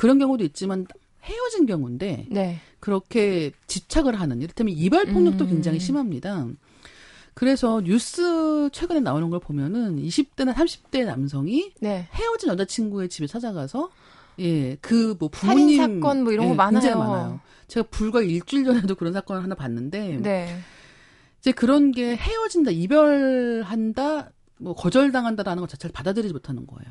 그런 0.00 0.19
경우도 0.19 0.42
있지만 0.45 0.87
헤어진 1.23 1.66
경우인데 1.66 2.26
네. 2.30 2.59
그렇게 2.80 3.52
집착을 3.66 4.19
하는 4.19 4.40
이를테면 4.40 4.73
이별 4.75 5.04
폭력도 5.04 5.45
음. 5.45 5.49
굉장히 5.50 5.78
심합니다. 5.78 6.47
그래서 7.35 7.83
뉴스 7.83 8.71
최근에 8.73 9.00
나오는 9.00 9.28
걸 9.28 9.40
보면은 9.40 9.97
20대나 10.02 10.54
30대 10.54 11.04
남성이 11.04 11.75
네. 11.83 12.09
헤어진 12.14 12.49
여자친구의 12.49 13.11
집에 13.11 13.26
찾아가서 13.26 13.90
예, 14.38 14.76
그 14.76 15.14
뭐 15.19 15.28
부모님 15.28 15.76
사건 15.76 16.25
뭐 16.25 16.33
이런 16.33 16.47
거 16.47 16.52
예, 16.52 16.57
많아요. 16.57 16.80
굉장히 16.80 16.97
많아요. 16.99 17.40
제가 17.69 17.87
불과 17.90 18.23
일주일 18.23 18.64
전에도 18.64 18.95
그런 18.95 19.12
사건을 19.12 19.42
하나 19.42 19.54
봤는데 19.54 20.16
네. 20.23 20.59
이제 21.40 21.52
그런 21.52 21.92
게 21.92 22.16
헤어진다, 22.16 22.71
이별한다, 22.71 24.30
뭐 24.57 24.75
거절당한다라는 24.75 25.61
것 25.61 25.69
자체를 25.69 25.92
받아들이지 25.92 26.33
못하는 26.33 26.66
거예요. 26.66 26.90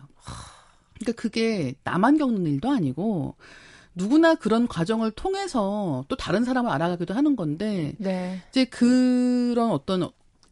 그러니까 0.99 1.21
그게 1.21 1.75
나만 1.83 2.17
겪는 2.17 2.45
일도 2.45 2.69
아니고 2.69 3.35
누구나 3.95 4.35
그런 4.35 4.67
과정을 4.67 5.11
통해서 5.11 6.05
또 6.07 6.15
다른 6.15 6.43
사람을 6.43 6.69
알아가기도 6.69 7.13
하는 7.13 7.35
건데 7.35 7.93
네. 7.97 8.41
이제 8.49 8.65
그런 8.65 9.71
어떤 9.71 10.09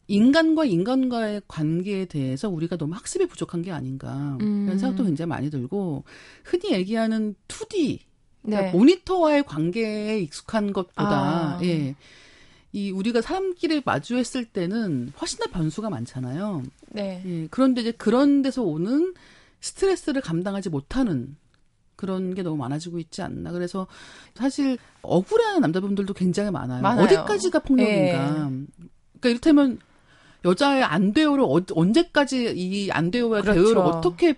인간과 0.08 0.66
인간과의 0.66 1.42
관계에 1.48 2.06
대해서 2.06 2.50
우리가 2.50 2.78
너무 2.78 2.96
학습이 2.96 3.28
부족한 3.28 3.62
게 3.62 3.72
아닌가 3.72 4.38
음. 4.42 4.66
이런 4.66 4.78
생각도 4.80 5.04
굉장히 5.04 5.30
많이 5.30 5.50
들고 5.50 6.06
흔히 6.44 6.72
얘기하는 6.74 7.36
2D 7.48 8.00
그러니까 8.42 8.72
네. 8.72 8.72
모니터와의 8.72 9.44
관계에 9.44 10.20
익숙한 10.20 10.72
것보다 10.72 11.58
아. 11.58 11.60
예. 11.64 11.96
이 12.72 12.92
우리가 12.92 13.22
사람끼리 13.22 13.82
마주했을 13.84 14.46
때는 14.46 15.12
훨씬 15.20 15.40
더 15.40 15.50
변수가 15.52 15.90
많잖아요. 15.90 16.64
네. 16.90 17.22
예. 17.26 17.48
그런데 17.50 17.82
이제 17.82 17.92
그런 17.92 18.42
데서 18.42 18.64
오는 18.64 19.14
스트레스를 19.68 20.22
감당하지 20.22 20.70
못하는 20.70 21.36
그런 21.96 22.34
게 22.36 22.44
너무 22.44 22.58
많아지고 22.58 23.00
있지 23.00 23.22
않나. 23.22 23.52
그래서 23.52 23.88
사실 24.36 24.78
억울해하는 25.02 25.62
남자분들도 25.62 26.14
굉장히 26.14 26.52
많아요. 26.52 26.82
많아요. 26.82 27.06
어디까지가 27.06 27.60
폭력인가. 27.60 27.98
예. 27.98 28.08
그러니까 28.30 29.30
이를테면 29.30 29.80
여자의 30.46 30.84
안 30.84 31.12
돼요를 31.14 31.44
어, 31.44 31.60
언제까지 31.72 32.54
이 32.56 32.90
안 32.92 33.10
돼요와 33.12 33.42
그렇죠. 33.42 33.62
돼요를 33.64 33.82
어떻게 33.82 34.36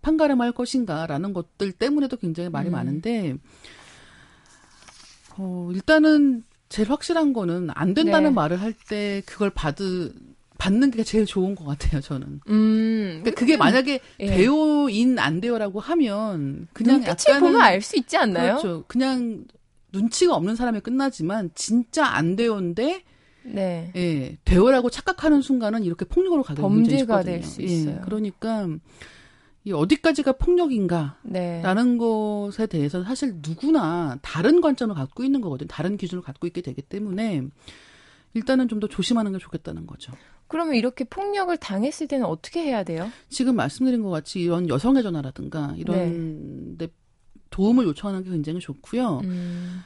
판가름할 0.00 0.52
것인가라는 0.52 1.32
것들 1.34 1.72
때문에도 1.72 2.16
굉장히 2.16 2.48
말이 2.48 2.68
음. 2.70 2.72
많은데 2.72 3.36
어, 5.36 5.68
일단은 5.72 6.44
제일 6.68 6.90
확실한 6.90 7.32
거는 7.34 7.68
안 7.74 7.94
된다는 7.94 8.30
네. 8.30 8.34
말을 8.34 8.60
할 8.60 8.74
때 8.88 9.22
그걸 9.26 9.50
받으 9.50 10.12
받는 10.62 10.92
게 10.92 11.02
제일 11.02 11.26
좋은 11.26 11.56
것 11.56 11.64
같아요, 11.64 12.00
저는. 12.00 12.40
음. 12.48 13.18
그러니까 13.22 13.32
그게 13.32 13.56
만약에 13.56 13.98
예. 14.20 14.26
돼요인 14.26 15.18
안 15.18 15.40
돼요라고 15.40 15.80
하면 15.80 16.68
그냥 16.72 17.00
눈빛을 17.00 17.40
보면 17.40 17.60
알 17.60 17.80
수 17.82 17.96
있지 17.96 18.16
않나요? 18.16 18.58
그렇죠. 18.58 18.84
그냥 18.86 19.44
눈치가 19.92 20.36
없는 20.36 20.54
사람이 20.54 20.78
끝나지만 20.80 21.50
진짜 21.56 22.06
안 22.06 22.36
돼요인데 22.36 23.02
네. 23.44 23.90
예, 23.96 24.36
돼요라고 24.44 24.88
착각하는 24.88 25.42
순간은 25.42 25.82
이렇게 25.82 26.04
폭력으로 26.04 26.44
가게 26.44 26.62
범죄가 26.62 27.24
될 27.24 27.42
수 27.42 27.60
있어요. 27.60 27.96
예, 27.96 28.00
그러니까 28.04 28.68
이 29.64 29.72
어디까지가 29.72 30.32
폭력인가라는 30.32 31.16
네. 31.24 31.62
것에 31.98 32.66
대해서 32.68 33.02
사실 33.02 33.34
누구나 33.44 34.16
다른 34.22 34.60
관점을 34.60 34.94
갖고 34.94 35.24
있는 35.24 35.40
거거든요. 35.40 35.66
다른 35.66 35.96
기준을 35.96 36.22
갖고 36.22 36.46
있게 36.46 36.60
되기 36.62 36.82
때문에 36.82 37.42
일단은 38.34 38.68
좀 38.68 38.78
더 38.80 38.86
조심하는 38.86 39.32
게 39.32 39.38
좋겠다는 39.38 39.86
거죠. 39.86 40.12
그러면 40.52 40.74
이렇게 40.74 41.04
폭력을 41.04 41.56
당했을 41.56 42.06
때는 42.06 42.26
어떻게 42.26 42.62
해야 42.62 42.84
돼요? 42.84 43.10
지금 43.30 43.56
말씀드린 43.56 44.02
것 44.02 44.10
같이 44.10 44.38
이런 44.38 44.68
여성의 44.68 45.02
전화라든가 45.02 45.72
이런 45.78 46.76
네. 46.76 46.86
데 46.86 46.92
도움을 47.48 47.86
요청하는 47.86 48.22
게 48.22 48.28
굉장히 48.28 48.60
좋고요. 48.60 49.22
음. 49.24 49.80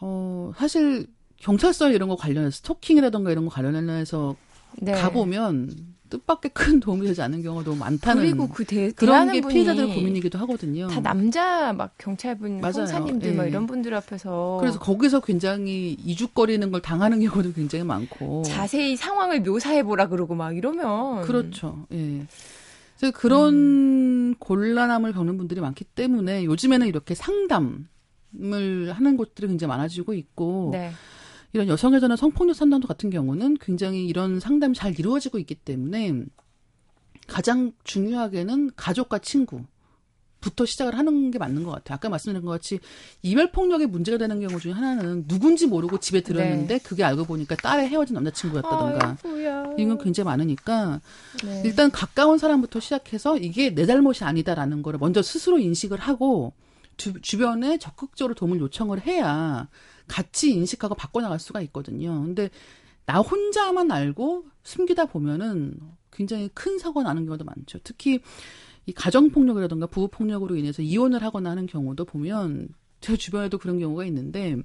어, 0.00 0.52
사실 0.56 1.06
경찰서 1.38 1.90
이런 1.90 2.10
거 2.10 2.16
관련해서 2.16 2.50
스토킹이라든가 2.50 3.30
이런 3.30 3.46
거 3.46 3.50
관련해서 3.50 4.36
네. 4.76 4.92
가보면 4.92 5.93
뜻밖의 6.14 6.52
큰 6.54 6.78
도움이 6.78 7.06
되지 7.06 7.22
않는 7.22 7.42
경우가 7.42 7.64
너무 7.64 7.76
많다는 7.76 8.22
그리고 8.22 8.48
그 8.48 8.64
대, 8.64 8.92
그런 8.92 9.32
게 9.32 9.40
피해자들 9.40 9.88
고민이기도 9.88 10.38
하거든요. 10.40 10.86
다 10.86 11.00
남자 11.00 11.72
막 11.72 11.94
경찰분, 11.98 12.62
형사님들 12.62 13.32
예. 13.32 13.34
막 13.34 13.46
이런 13.46 13.66
분들 13.66 13.92
앞에서 13.94 14.58
그래서 14.60 14.78
거기서 14.78 15.20
굉장히 15.20 15.96
이죽거리는 16.04 16.70
걸 16.70 16.80
당하는 16.80 17.20
경우도 17.20 17.52
굉장히 17.52 17.84
많고 17.84 18.42
자세히 18.46 18.96
상황을 18.96 19.40
묘사해 19.40 19.82
보라 19.82 20.08
그러고 20.08 20.34
막 20.34 20.56
이러면 20.56 21.22
그렇죠. 21.22 21.86
예. 21.92 22.24
그래서 22.98 23.18
그런 23.18 23.54
음. 23.54 24.34
곤란함을 24.38 25.12
겪는 25.12 25.36
분들이 25.36 25.60
많기 25.60 25.84
때문에 25.84 26.44
요즘에는 26.44 26.86
이렇게 26.86 27.14
상담을 27.16 27.86
하는 28.92 29.16
곳들이 29.16 29.48
굉장히 29.48 29.68
많아지고 29.68 30.14
있고. 30.14 30.70
네. 30.72 30.92
이런 31.54 31.68
여성의 31.68 32.00
전화 32.00 32.16
성폭력 32.16 32.56
상담도 32.56 32.88
같은 32.88 33.10
경우는 33.10 33.58
굉장히 33.60 34.06
이런 34.06 34.40
상담이 34.40 34.74
잘 34.74 34.98
이루어지고 34.98 35.38
있기 35.38 35.54
때문에 35.54 36.24
가장 37.28 37.72
중요하게는 37.84 38.72
가족과 38.76 39.20
친구. 39.20 39.62
부터 40.40 40.66
시작을 40.66 40.98
하는 40.98 41.30
게 41.30 41.38
맞는 41.38 41.62
것 41.62 41.70
같아요. 41.70 41.94
아까 41.94 42.10
말씀드린 42.10 42.44
것 42.44 42.50
같이 42.50 42.78
이별 43.22 43.50
폭력의 43.50 43.86
문제가 43.86 44.18
되는 44.18 44.46
경우 44.46 44.60
중에 44.60 44.72
하나는 44.72 45.26
누군지 45.26 45.66
모르고 45.66 46.00
집에 46.00 46.20
들었는데 46.20 46.66
네. 46.66 46.78
그게 46.82 47.02
알고 47.02 47.24
보니까 47.24 47.56
딸의 47.56 47.88
헤어진 47.88 48.12
남자친구였다던가 48.12 49.16
이런 49.78 49.88
건 49.88 49.98
굉장히 49.98 50.26
많으니까 50.26 51.00
네. 51.42 51.62
일단 51.64 51.90
가까운 51.90 52.36
사람부터 52.36 52.78
시작해서 52.80 53.38
이게 53.38 53.74
내 53.74 53.86
잘못이 53.86 54.24
아니다라는 54.24 54.82
거를 54.82 54.98
먼저 54.98 55.22
스스로 55.22 55.58
인식을 55.58 55.98
하고 55.98 56.52
주, 56.96 57.20
주변에 57.20 57.78
적극적으로 57.78 58.34
도움을 58.34 58.58
요청을 58.60 59.06
해야 59.06 59.68
같이 60.06 60.52
인식하고 60.52 60.94
바꿔나갈 60.94 61.38
수가 61.38 61.60
있거든요. 61.62 62.22
근데 62.22 62.50
나 63.06 63.20
혼자만 63.20 63.90
알고 63.90 64.46
숨기다 64.62 65.06
보면은 65.06 65.78
굉장히 66.10 66.48
큰 66.54 66.78
사고가 66.78 67.02
나는 67.04 67.26
경우도 67.26 67.44
많죠. 67.44 67.78
특히 67.84 68.20
이 68.86 68.92
가정폭력이라든가 68.92 69.86
부부폭력으로 69.86 70.56
인해서 70.56 70.82
이혼을 70.82 71.22
하거나 71.22 71.50
하는 71.50 71.66
경우도 71.66 72.04
보면 72.04 72.68
제 73.00 73.16
주변에도 73.16 73.58
그런 73.58 73.78
경우가 73.78 74.04
있는데, 74.06 74.56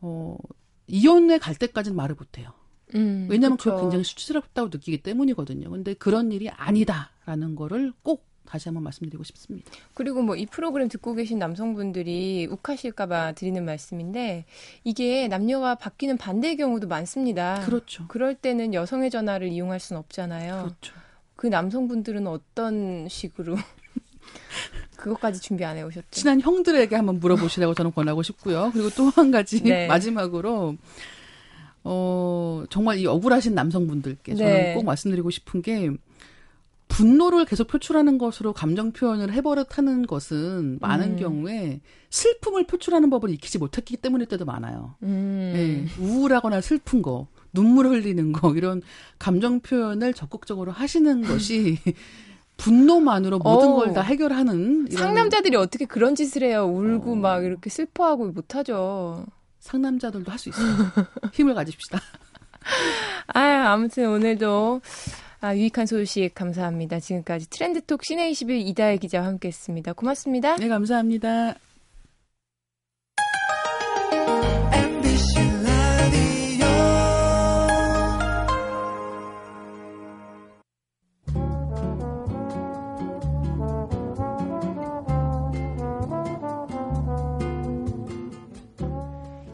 어, 0.00 0.36
이혼에 0.86 1.38
갈 1.38 1.54
때까지는 1.54 1.96
말을 1.96 2.16
못해요. 2.16 2.52
음, 2.94 3.28
왜냐하면 3.30 3.56
그게 3.56 3.80
굉장히 3.80 4.04
수치스럽다고 4.04 4.68
느끼기 4.72 5.02
때문이거든요. 5.02 5.70
근데 5.70 5.94
그런 5.94 6.32
일이 6.32 6.48
아니다라는 6.48 7.54
거를 7.54 7.92
꼭 8.02 8.29
다시 8.50 8.68
한번 8.68 8.82
말씀드리고 8.82 9.22
싶습니다. 9.22 9.70
그리고 9.94 10.22
뭐 10.22 10.34
이 10.36 10.44
프로그램 10.46 10.88
듣고 10.88 11.14
계신 11.14 11.38
남성분들이 11.38 12.48
욱하실까봐 12.50 13.32
드리는 13.32 13.64
말씀인데 13.64 14.44
이게 14.82 15.28
남녀가 15.28 15.76
바뀌는 15.76 16.16
반대의 16.16 16.56
경우도 16.56 16.88
많습니다. 16.88 17.60
그렇죠. 17.64 18.06
그럴 18.08 18.34
때는 18.34 18.74
여성의 18.74 19.10
전화를 19.10 19.48
이용할 19.48 19.78
수는 19.78 20.00
없잖아요. 20.00 20.64
그렇죠. 20.64 20.94
그 21.36 21.46
남성분들은 21.46 22.26
어떤 22.26 23.06
식으로 23.08 23.56
그것까지 24.96 25.40
준비 25.40 25.64
안 25.64 25.76
해오셨죠? 25.76 26.08
친한 26.10 26.40
형들에게 26.40 26.94
한번 26.96 27.20
물어보시라고 27.20 27.74
저는 27.74 27.92
권하고 27.92 28.22
싶고요. 28.22 28.70
그리고 28.72 28.90
또 28.90 29.10
한 29.10 29.30
가지 29.30 29.62
네. 29.62 29.86
마지막으로 29.88 30.76
어 31.84 32.64
정말 32.68 32.98
이 32.98 33.06
억울하신 33.06 33.54
남성분들께 33.54 34.34
저는 34.34 34.52
네. 34.52 34.74
꼭 34.74 34.84
말씀드리고 34.84 35.30
싶은 35.30 35.62
게 35.62 35.90
분노를 36.90 37.44
계속 37.44 37.68
표출하는 37.68 38.18
것으로 38.18 38.52
감정 38.52 38.90
표현을 38.92 39.32
해버릇하는 39.32 40.06
것은 40.06 40.78
많은 40.80 41.12
음. 41.12 41.16
경우에 41.16 41.80
슬픔을 42.10 42.66
표출하는 42.66 43.08
법을 43.10 43.30
익히지 43.30 43.58
못했기 43.58 43.96
때문일 43.98 44.26
때도 44.26 44.44
많아요. 44.44 44.96
음. 45.04 45.52
네, 45.54 46.02
우울하거나 46.02 46.60
슬픈 46.60 47.00
거, 47.00 47.28
눈물 47.52 47.86
흘리는 47.86 48.32
거 48.32 48.54
이런 48.54 48.82
감정 49.18 49.60
표현을 49.60 50.12
적극적으로 50.14 50.72
하시는 50.72 51.22
것이 51.22 51.78
분노만으로 52.56 53.38
모든 53.38 53.72
걸 53.74 53.94
다 53.94 54.02
해결하는 54.02 54.88
상남자들이 54.90 55.56
어떻게 55.56 55.86
그런 55.86 56.14
짓을 56.14 56.42
해요? 56.42 56.66
울고 56.66 57.12
어. 57.12 57.16
막 57.16 57.44
이렇게 57.44 57.70
슬퍼하고 57.70 58.26
못하죠. 58.32 59.24
상남자들도 59.60 60.30
할 60.30 60.38
수 60.38 60.48
있어요. 60.50 60.74
힘을 61.32 61.54
가집시다. 61.54 62.00
아, 63.34 63.40
아무튼 63.72 64.08
오늘도 64.10 64.80
아, 65.42 65.56
유익한 65.56 65.86
소식 65.86 66.34
감사합니다. 66.34 67.00
지금까지 67.00 67.48
트렌드톡 67.48 68.04
시내 68.04 68.30
21 68.30 68.58
이다혜 68.68 68.98
기자와 68.98 69.26
함께했습니다. 69.26 69.94
고맙습니다. 69.94 70.56
네, 70.56 70.68
감사합니다. 70.68 71.54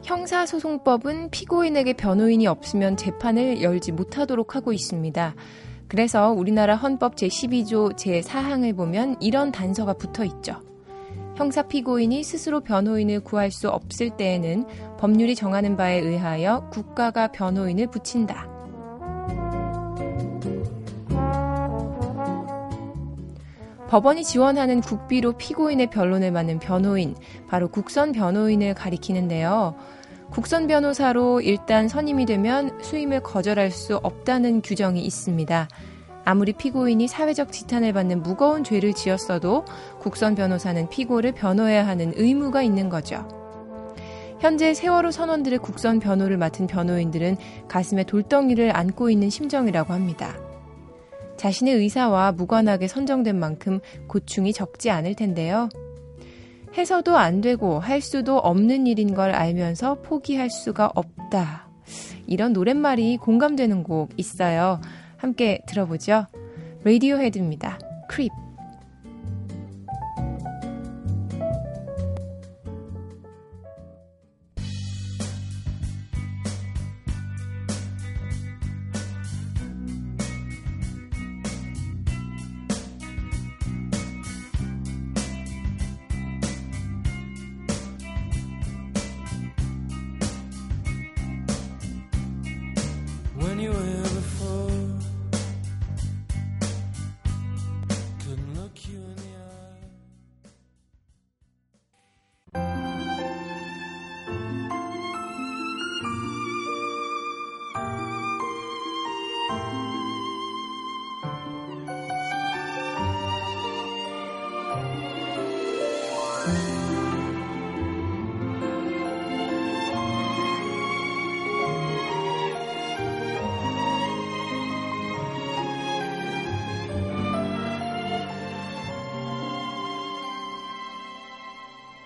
형사소송법은 0.03 1.29
피고인에게 1.31 1.93
변호인이 1.93 2.45
없으면 2.47 2.97
재판을 2.97 3.61
열지 3.61 3.93
못하도록 3.93 4.55
하고 4.55 4.73
있습니다. 4.73 5.33
그래서 5.87 6.31
우리나라 6.31 6.75
헌법 6.75 7.15
제12조 7.15 7.95
제4항을 7.95 8.75
보면 8.75 9.17
이런 9.21 9.51
단서가 9.51 9.93
붙어 9.93 10.25
있죠. 10.25 10.61
형사 11.35 11.61
피고인이 11.61 12.23
스스로 12.23 12.61
변호인을 12.61 13.19
구할 13.21 13.51
수 13.51 13.69
없을 13.69 14.09
때에는 14.09 14.65
법률이 14.97 15.35
정하는 15.35 15.77
바에 15.77 15.99
의하여 15.99 16.69
국가가 16.71 17.27
변호인을 17.27 17.87
붙인다. 17.87 18.49
법원이 23.87 24.25
지원하는 24.25 24.81
국비로 24.81 25.37
피고인의 25.37 25.91
변론을 25.91 26.31
맡는 26.31 26.59
변호인, 26.59 27.15
바로 27.47 27.69
국선 27.69 28.11
변호인을 28.11 28.73
가리키는데요. 28.73 29.75
국선 30.37 30.67
변호사로 30.67 31.41
일단 31.41 31.87
선임이 31.87 32.27
되면 32.27 32.79
수임을 32.83 33.21
거절할 33.21 33.71
수 33.71 33.95
없다는 33.97 34.61
규정이 34.61 35.01
있습니다. 35.01 35.67
아무리 36.25 36.53
피고인이 36.53 37.07
사회적 37.07 37.51
지탄을 37.51 37.91
받는 37.93 38.21
무거운 38.21 38.63
죄를 38.63 38.93
지었어도 38.93 39.65
국선 39.97 40.35
변호사는 40.35 40.89
피고를 40.89 41.31
변호해야 41.31 41.87
하는 41.87 42.13
의무가 42.15 42.61
있는 42.61 42.87
거죠. 42.87 43.27
현재 44.39 44.75
세월호 44.75 45.09
선원들의 45.09 45.57
국선 45.57 45.99
변호를 45.99 46.37
맡은 46.37 46.67
변호인들은 46.67 47.37
가슴에 47.67 48.03
돌덩이를 48.03 48.77
안고 48.77 49.09
있는 49.09 49.31
심정이라고 49.31 49.91
합니다. 49.91 50.35
자신의 51.37 51.73
의사와 51.77 52.33
무관하게 52.33 52.87
선정된 52.87 53.39
만큼 53.39 53.79
고충이 54.05 54.53
적지 54.53 54.91
않을 54.91 55.15
텐데요. 55.15 55.69
해서도 56.77 57.17
안 57.17 57.41
되고 57.41 57.79
할 57.79 58.01
수도 58.01 58.37
없는 58.37 58.85
일인 58.87 59.13
걸 59.13 59.31
알면서 59.31 60.01
포기할 60.01 60.49
수가 60.49 60.91
없다. 60.93 61.67
이런 62.27 62.53
노랫말이 62.53 63.17
공감되는 63.17 63.83
곡 63.83 64.11
있어요. 64.17 64.79
함께 65.17 65.61
들어보죠. 65.67 66.27
라디오 66.83 67.17
헤드입니다. 67.17 67.79
크립. 68.07 68.46
genuine. 93.57 93.86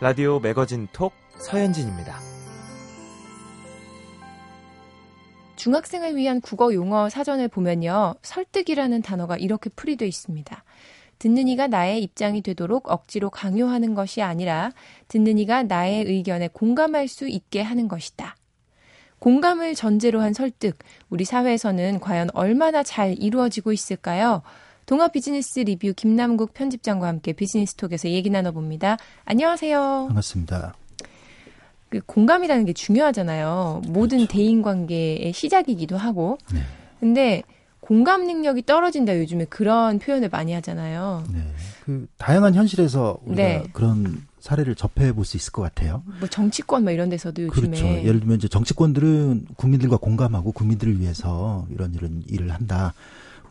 라디오 0.02 0.40
매거진 0.40 0.88
톡 0.92 1.14
서현진입니다. 1.38 2.18
중학생을 5.58 6.16
위한 6.16 6.42
국어 6.42 6.74
용어 6.74 7.08
사전을 7.08 7.48
보면요. 7.50 8.16
설득이라는 8.24 9.04
단어가 9.04 9.38
이렇게 9.38 9.70
풀이되어 9.70 10.08
있습니다. 10.08 10.64
듣는 11.20 11.48
이가 11.48 11.68
나의 11.68 12.02
입장이 12.02 12.42
되도록 12.42 12.90
억지로 12.90 13.30
강요하는 13.30 13.94
것이 13.94 14.24
아니라 14.24 14.72
듣는 15.08 15.38
이가 15.38 15.62
나의 15.62 16.06
의견에 16.06 16.48
공감할 16.48 17.08
수 17.08 17.28
있게 17.28 17.62
하는 17.62 17.88
것이다. 17.88 18.36
공감을 19.20 19.76
전제로 19.76 20.20
한 20.22 20.34
설득, 20.34 20.80
우리 21.12 21.26
사회에서는 21.26 22.00
과연 22.00 22.32
얼마나 22.34 22.82
잘 22.82 23.16
이루어지고 23.20 23.72
있을까요? 23.72 24.42
동아 24.92 25.08
비즈니스 25.08 25.62
리뷰 25.62 25.94
김남국 25.96 26.54
편집장과 26.54 27.08
함께 27.08 27.32
비즈니스톡에서 27.32 28.10
얘기 28.10 28.30
나눠봅니다. 28.30 28.98
안녕하세요. 29.24 30.08
반갑습니다. 30.10 30.74
그 31.88 32.02
공감이라는 32.06 32.66
게 32.66 32.74
중요하잖아요. 32.74 33.84
모든 33.88 34.18
그렇죠. 34.18 34.34
대인 34.34 34.62
관계의 34.62 35.32
시작이기도 35.32 35.96
하고. 35.96 36.38
네. 36.54 36.60
근데 37.00 37.42
공감 37.80 38.26
능력이 38.26 38.66
떨어진다 38.66 39.18
요즘에 39.18 39.46
그런 39.46 39.98
표현을 39.98 40.28
많이 40.28 40.52
하잖아요. 40.56 41.24
네. 41.34 41.40
그 41.86 42.08
다양한 42.18 42.56
현실에서 42.56 43.18
우리가 43.24 43.42
네. 43.42 43.64
그런 43.72 44.26
사례를 44.42 44.76
접해 44.76 45.14
볼 45.14 45.24
수 45.24 45.38
있을 45.38 45.54
것 45.54 45.62
같아요. 45.62 46.04
뭐 46.20 46.28
정치권 46.28 46.84
뭐 46.84 46.92
이런 46.92 47.08
데서도 47.08 47.44
요즘에 47.44 47.78
그렇죠. 47.78 47.86
예를 47.88 48.20
들면 48.20 48.40
이제 48.40 48.50
정치권들은 48.50 49.48
국민들과 49.56 49.96
공감하고 49.96 50.52
국민들을 50.52 51.00
위해서 51.00 51.66
이런 51.70 51.94
이런 51.94 52.24
일을 52.28 52.52
한다. 52.52 52.94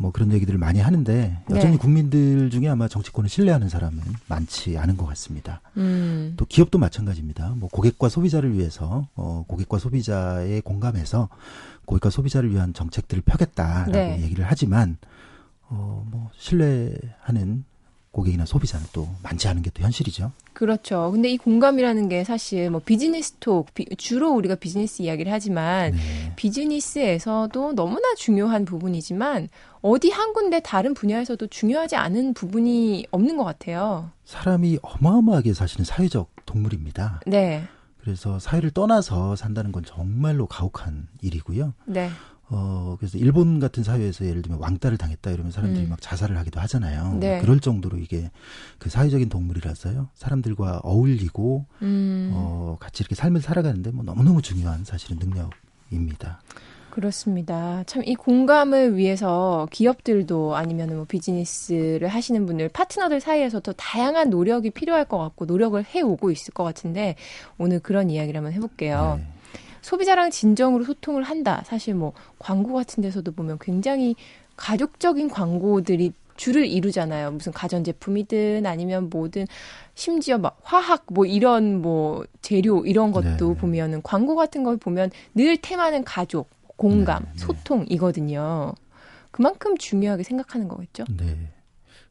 뭐 0.00 0.12
그런 0.12 0.32
얘기들을 0.32 0.58
많이 0.58 0.80
하는데 0.80 1.42
여전히 1.50 1.72
네. 1.72 1.78
국민들 1.78 2.48
중에 2.48 2.68
아마 2.68 2.88
정치권을 2.88 3.28
신뢰하는 3.28 3.68
사람은 3.68 4.02
많지 4.28 4.78
않은 4.78 4.96
것 4.96 5.04
같습니다. 5.04 5.60
음. 5.76 6.32
또 6.38 6.46
기업도 6.46 6.78
마찬가지입니다. 6.78 7.52
뭐 7.56 7.68
고객과 7.68 8.08
소비자를 8.08 8.54
위해서 8.54 9.06
어 9.14 9.44
고객과 9.46 9.78
소비자의 9.78 10.62
공감해서 10.62 11.28
고객과 11.84 12.08
소비자를 12.08 12.50
위한 12.50 12.72
정책들을 12.72 13.22
펴겠다라고 13.26 13.92
네. 13.92 14.22
얘기를 14.22 14.42
하지만 14.48 14.96
어뭐 15.68 16.30
신뢰하는 16.34 17.64
고객이나 18.12 18.44
소비자는 18.44 18.86
또 18.92 19.08
많지 19.22 19.48
않은 19.48 19.62
게 19.62 19.70
또 19.72 19.82
현실이죠. 19.82 20.32
그렇죠. 20.52 21.10
근데 21.12 21.30
이 21.30 21.38
공감이라는 21.38 22.08
게 22.08 22.24
사실 22.24 22.70
뭐 22.70 22.80
비즈니스 22.84 23.34
톡, 23.40 23.68
주로 23.96 24.32
우리가 24.32 24.56
비즈니스 24.56 25.00
이야기를 25.02 25.30
하지만 25.32 25.92
네. 25.92 26.32
비즈니스에서도 26.36 27.74
너무나 27.74 28.14
중요한 28.16 28.64
부분이지만 28.64 29.48
어디 29.80 30.10
한 30.10 30.32
군데 30.32 30.60
다른 30.60 30.92
분야에서도 30.92 31.46
중요하지 31.46 31.96
않은 31.96 32.34
부분이 32.34 33.06
없는 33.10 33.36
것 33.36 33.44
같아요. 33.44 34.10
사람이 34.24 34.80
어마어마하게 34.82 35.54
사실은 35.54 35.84
사회적 35.84 36.30
동물입니다. 36.46 37.20
네. 37.26 37.62
그래서 38.02 38.38
사회를 38.38 38.70
떠나서 38.70 39.36
산다는 39.36 39.72
건 39.72 39.84
정말로 39.84 40.46
가혹한 40.46 41.08
일이고요. 41.22 41.74
네. 41.86 42.10
어, 42.52 42.96
그래서 42.98 43.16
일본 43.16 43.60
같은 43.60 43.84
사회에서 43.84 44.26
예를 44.26 44.42
들면 44.42 44.60
왕따를 44.60 44.98
당했다 44.98 45.30
이러면 45.30 45.52
사람들이 45.52 45.84
음. 45.86 45.90
막 45.90 46.00
자살을 46.00 46.36
하기도 46.36 46.60
하잖아요. 46.60 47.16
네. 47.20 47.40
그럴 47.40 47.60
정도로 47.60 47.98
이게 47.98 48.30
그 48.78 48.90
사회적인 48.90 49.28
동물이라서요. 49.28 50.08
사람들과 50.14 50.80
어울리고, 50.82 51.66
음. 51.82 52.30
어, 52.34 52.76
같이 52.80 53.02
이렇게 53.02 53.14
삶을 53.14 53.40
살아가는데 53.40 53.92
뭐 53.92 54.04
너무너무 54.04 54.42
중요한 54.42 54.84
사실은 54.84 55.18
능력입니다. 55.20 56.40
그렇습니다. 56.90 57.84
참 57.86 58.02
이 58.04 58.16
공감을 58.16 58.96
위해서 58.96 59.68
기업들도 59.70 60.56
아니면 60.56 60.96
뭐 60.96 61.04
비즈니스를 61.04 62.08
하시는 62.08 62.44
분들 62.46 62.68
파트너들 62.70 63.20
사이에서도 63.20 63.72
다양한 63.74 64.28
노력이 64.30 64.70
필요할 64.70 65.04
것 65.04 65.18
같고 65.18 65.44
노력을 65.44 65.82
해오고 65.84 66.32
있을 66.32 66.52
것 66.52 66.64
같은데 66.64 67.14
오늘 67.58 67.78
그런 67.78 68.10
이야기를 68.10 68.38
한번 68.38 68.52
해볼게요. 68.54 69.20
네. 69.20 69.26
소비자랑 69.82 70.30
진정으로 70.30 70.84
소통을 70.84 71.22
한다. 71.22 71.62
사실 71.66 71.94
뭐 71.94 72.12
광고 72.38 72.74
같은 72.74 73.02
데서도 73.02 73.32
보면 73.32 73.58
굉장히 73.60 74.14
가족적인 74.56 75.28
광고들이 75.28 76.12
줄을 76.36 76.66
이루잖아요. 76.66 77.32
무슨 77.32 77.52
가전제품이든 77.52 78.64
아니면 78.64 79.10
뭐든 79.10 79.46
심지어 79.94 80.38
막 80.38 80.58
화학 80.62 81.04
뭐 81.10 81.26
이런 81.26 81.82
뭐 81.82 82.24
재료 82.40 82.84
이런 82.86 83.12
것도 83.12 83.48
네. 83.54 83.60
보면은 83.60 84.00
광고 84.02 84.36
같은 84.36 84.62
걸 84.62 84.78
보면 84.78 85.10
늘 85.34 85.58
테마는 85.58 86.04
가족, 86.04 86.48
공감, 86.76 87.24
네, 87.24 87.30
네. 87.32 87.38
소통이거든요. 87.38 88.72
그만큼 89.30 89.76
중요하게 89.76 90.22
생각하는 90.22 90.66
거겠죠? 90.68 91.04
네. 91.14 91.36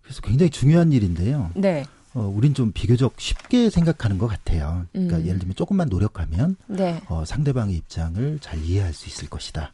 그래서 0.04 0.22
굉장히 0.22 0.52
중요한 0.52 0.92
일인데요. 0.92 1.50
네. 1.56 1.86
어, 2.20 2.28
우린 2.28 2.54
좀 2.54 2.74
비교적 2.74 3.14
쉽게 3.18 3.70
생각하는 3.70 4.18
것 4.18 4.28
같아요. 4.28 4.86
그러니까 4.92 5.18
음. 5.18 5.26
예를 5.26 5.40
들면 5.40 5.56
조금만 5.56 5.88
노력하면 5.88 6.58
네. 6.68 7.02
어, 7.08 7.24
상대방의 7.26 7.76
입장을 7.78 8.40
잘 8.42 8.62
이해할 8.62 8.92
수 8.92 9.08
있을 9.08 9.30
것이다. 9.30 9.72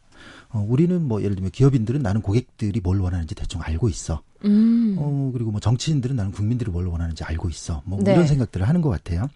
어, 0.50 0.64
우리는 0.66 1.02
뭐 1.02 1.22
예를 1.22 1.34
들면 1.34 1.50
기업인들은 1.50 2.02
나는 2.02 2.22
고객들이 2.22 2.80
뭘 2.80 3.00
원하는지 3.00 3.34
대충 3.34 3.60
알고 3.62 3.88
있어. 3.88 4.22
음. 4.44 4.94
어, 4.96 5.30
그리고 5.32 5.50
뭐 5.50 5.58
정치인들은 5.58 6.14
나는 6.14 6.30
국민들이 6.30 6.70
뭘 6.70 6.86
원하는지 6.86 7.24
알고 7.24 7.48
있어. 7.48 7.82
뭐 7.84 7.98
네. 8.00 8.12
이런 8.12 8.28
생각들을 8.28 8.68
하는 8.68 8.80
것 8.80 8.90
같아요. 8.90 9.28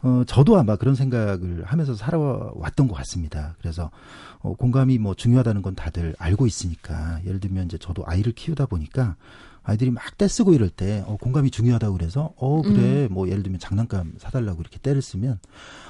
어, 0.00 0.22
저도 0.26 0.56
아마 0.56 0.76
그런 0.76 0.94
생각을 0.94 1.64
하면서 1.64 1.94
살아왔던 1.94 2.88
것 2.88 2.94
같습니다. 2.94 3.56
그래서 3.60 3.90
어, 4.38 4.54
공감이 4.54 4.96
뭐 4.96 5.12
중요하다는 5.14 5.60
건 5.60 5.74
다들 5.74 6.14
알고 6.18 6.46
있으니까 6.46 7.20
예를 7.26 7.40
들면 7.40 7.66
이제 7.66 7.76
저도 7.76 8.04
아이를 8.06 8.32
키우다 8.32 8.66
보니까 8.66 9.16
아이들이 9.68 9.90
막 9.90 10.16
떼쓰고 10.16 10.54
이럴 10.54 10.70
때 10.70 11.04
어, 11.06 11.18
공감이 11.20 11.50
중요하다고 11.50 11.98
그래서 11.98 12.32
어 12.36 12.62
그래 12.62 13.04
음. 13.04 13.08
뭐 13.10 13.28
예를 13.28 13.42
들면 13.42 13.60
장난감 13.60 14.14
사달라고 14.16 14.62
이렇게 14.62 14.78
떼를 14.80 15.02
쓰면 15.02 15.38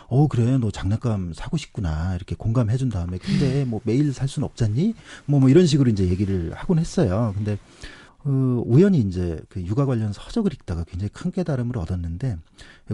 어 0.08 0.26
그래 0.26 0.58
너 0.58 0.72
장난감 0.72 1.32
사고 1.32 1.56
싶구나 1.56 2.16
이렇게 2.16 2.34
공감해 2.34 2.76
준 2.76 2.88
다음에 2.88 3.18
근데 3.18 3.64
뭐 3.64 3.80
매일 3.84 4.12
살 4.12 4.26
수는 4.26 4.46
없잖니 4.46 4.94
뭐, 5.26 5.38
뭐 5.38 5.48
이런 5.48 5.66
식으로 5.66 5.90
이제 5.90 6.08
얘기를 6.08 6.50
하곤 6.54 6.80
했어요 6.80 7.32
근데 7.36 7.56
그 8.24 8.64
우연히 8.66 8.98
이제 8.98 9.40
그 9.48 9.62
육아 9.62 9.86
관련 9.86 10.12
서적을 10.12 10.52
읽다가 10.52 10.82
굉장히 10.82 11.10
큰 11.10 11.30
깨달음을 11.30 11.78
얻었는데 11.78 12.36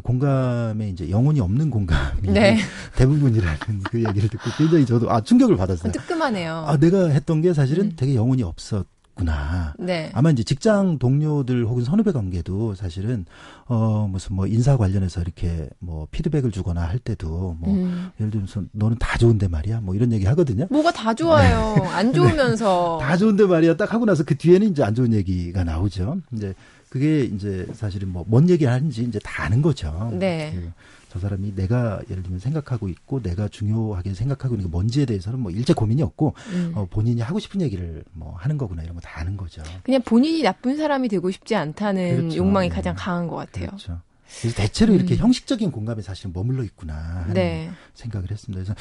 공감에 0.02 0.90
이제 0.90 1.08
영혼이 1.08 1.40
없는 1.40 1.70
공감이 1.70 2.28
네. 2.28 2.58
대부분이라는 2.96 3.58
그 3.84 4.04
얘기를 4.04 4.28
듣고 4.28 4.50
굉장히 4.58 4.84
저도 4.84 5.10
아 5.10 5.22
충격을 5.22 5.56
받았어요. 5.56 5.92
뜨끔하네요. 5.92 6.64
아 6.66 6.76
내가 6.76 7.08
했던 7.08 7.40
게 7.40 7.54
사실은 7.54 7.86
음. 7.86 7.92
되게 7.96 8.14
영혼이 8.14 8.42
없었 8.42 8.86
구나. 9.14 9.74
네. 9.78 10.10
아마 10.12 10.30
이제 10.30 10.42
직장 10.42 10.98
동료들 10.98 11.64
혹은 11.66 11.84
선후배 11.84 12.12
관계도 12.12 12.74
사실은 12.74 13.26
어 13.66 14.08
무슨 14.10 14.36
뭐 14.36 14.46
인사 14.46 14.76
관련해서 14.76 15.20
이렇게 15.22 15.68
뭐 15.78 16.06
피드백을 16.10 16.50
주거나 16.50 16.82
할 16.82 16.98
때도 16.98 17.56
뭐 17.60 17.72
음. 17.72 18.10
예를 18.18 18.30
들면서 18.30 18.62
너는 18.72 18.98
다 18.98 19.16
좋은데 19.16 19.48
말이야 19.48 19.80
뭐 19.80 19.94
이런 19.94 20.12
얘기 20.12 20.26
하거든요. 20.26 20.66
뭐가 20.70 20.92
다 20.92 21.14
좋아요. 21.14 21.74
네. 21.76 21.86
안 21.88 22.12
좋으면서 22.12 22.98
네. 23.00 23.06
다 23.06 23.16
좋은데 23.16 23.46
말이야 23.46 23.76
딱 23.76 23.92
하고 23.92 24.04
나서 24.04 24.24
그 24.24 24.36
뒤에는 24.36 24.70
이제 24.70 24.82
안 24.82 24.94
좋은 24.94 25.12
얘기가 25.12 25.64
나오죠. 25.64 26.18
이제 26.32 26.54
그게 26.94 27.24
이제 27.24 27.66
사실은 27.74 28.08
뭐 28.10 28.24
뭔 28.24 28.48
얘기 28.48 28.64
하는지 28.66 29.02
이제 29.02 29.18
다 29.18 29.42
아는 29.44 29.60
거죠. 29.62 30.10
네. 30.18 30.52
그 30.54 30.72
저 31.14 31.20
사람이 31.20 31.54
내가 31.54 32.00
예를 32.10 32.24
들면 32.24 32.40
생각하고 32.40 32.88
있고 32.88 33.22
내가 33.22 33.46
중요하게 33.46 34.14
생각하고 34.14 34.56
있는 34.56 34.66
게 34.66 34.70
뭔지에 34.72 35.04
대해서는 35.06 35.38
뭐 35.38 35.52
일체 35.52 35.72
고민이 35.72 36.02
없고 36.02 36.34
음. 36.52 36.72
어, 36.74 36.88
본인이 36.90 37.20
하고 37.20 37.38
싶은 37.38 37.60
얘기를 37.60 38.02
뭐 38.12 38.34
하는 38.36 38.58
거구나 38.58 38.82
이런 38.82 38.96
거 38.96 39.00
다 39.00 39.20
아는 39.20 39.36
거죠. 39.36 39.62
그냥 39.84 40.02
본인이 40.02 40.42
나쁜 40.42 40.76
사람이 40.76 41.08
되고 41.08 41.30
싶지 41.30 41.54
않다는 41.54 42.16
그렇죠. 42.16 42.36
욕망이 42.38 42.68
네. 42.68 42.74
가장 42.74 42.96
강한 42.98 43.28
것 43.28 43.36
같아요. 43.36 43.66
그렇죠. 43.66 44.00
그래서 44.40 44.56
대체로 44.56 44.92
음. 44.92 44.96
이렇게 44.96 45.14
형식적인 45.14 45.70
공감에 45.70 46.02
사실은 46.02 46.32
머물러 46.34 46.64
있구나 46.64 46.94
하는 46.96 47.34
네. 47.34 47.70
생각을 47.94 48.32
했습니다. 48.32 48.64
그래서 48.64 48.74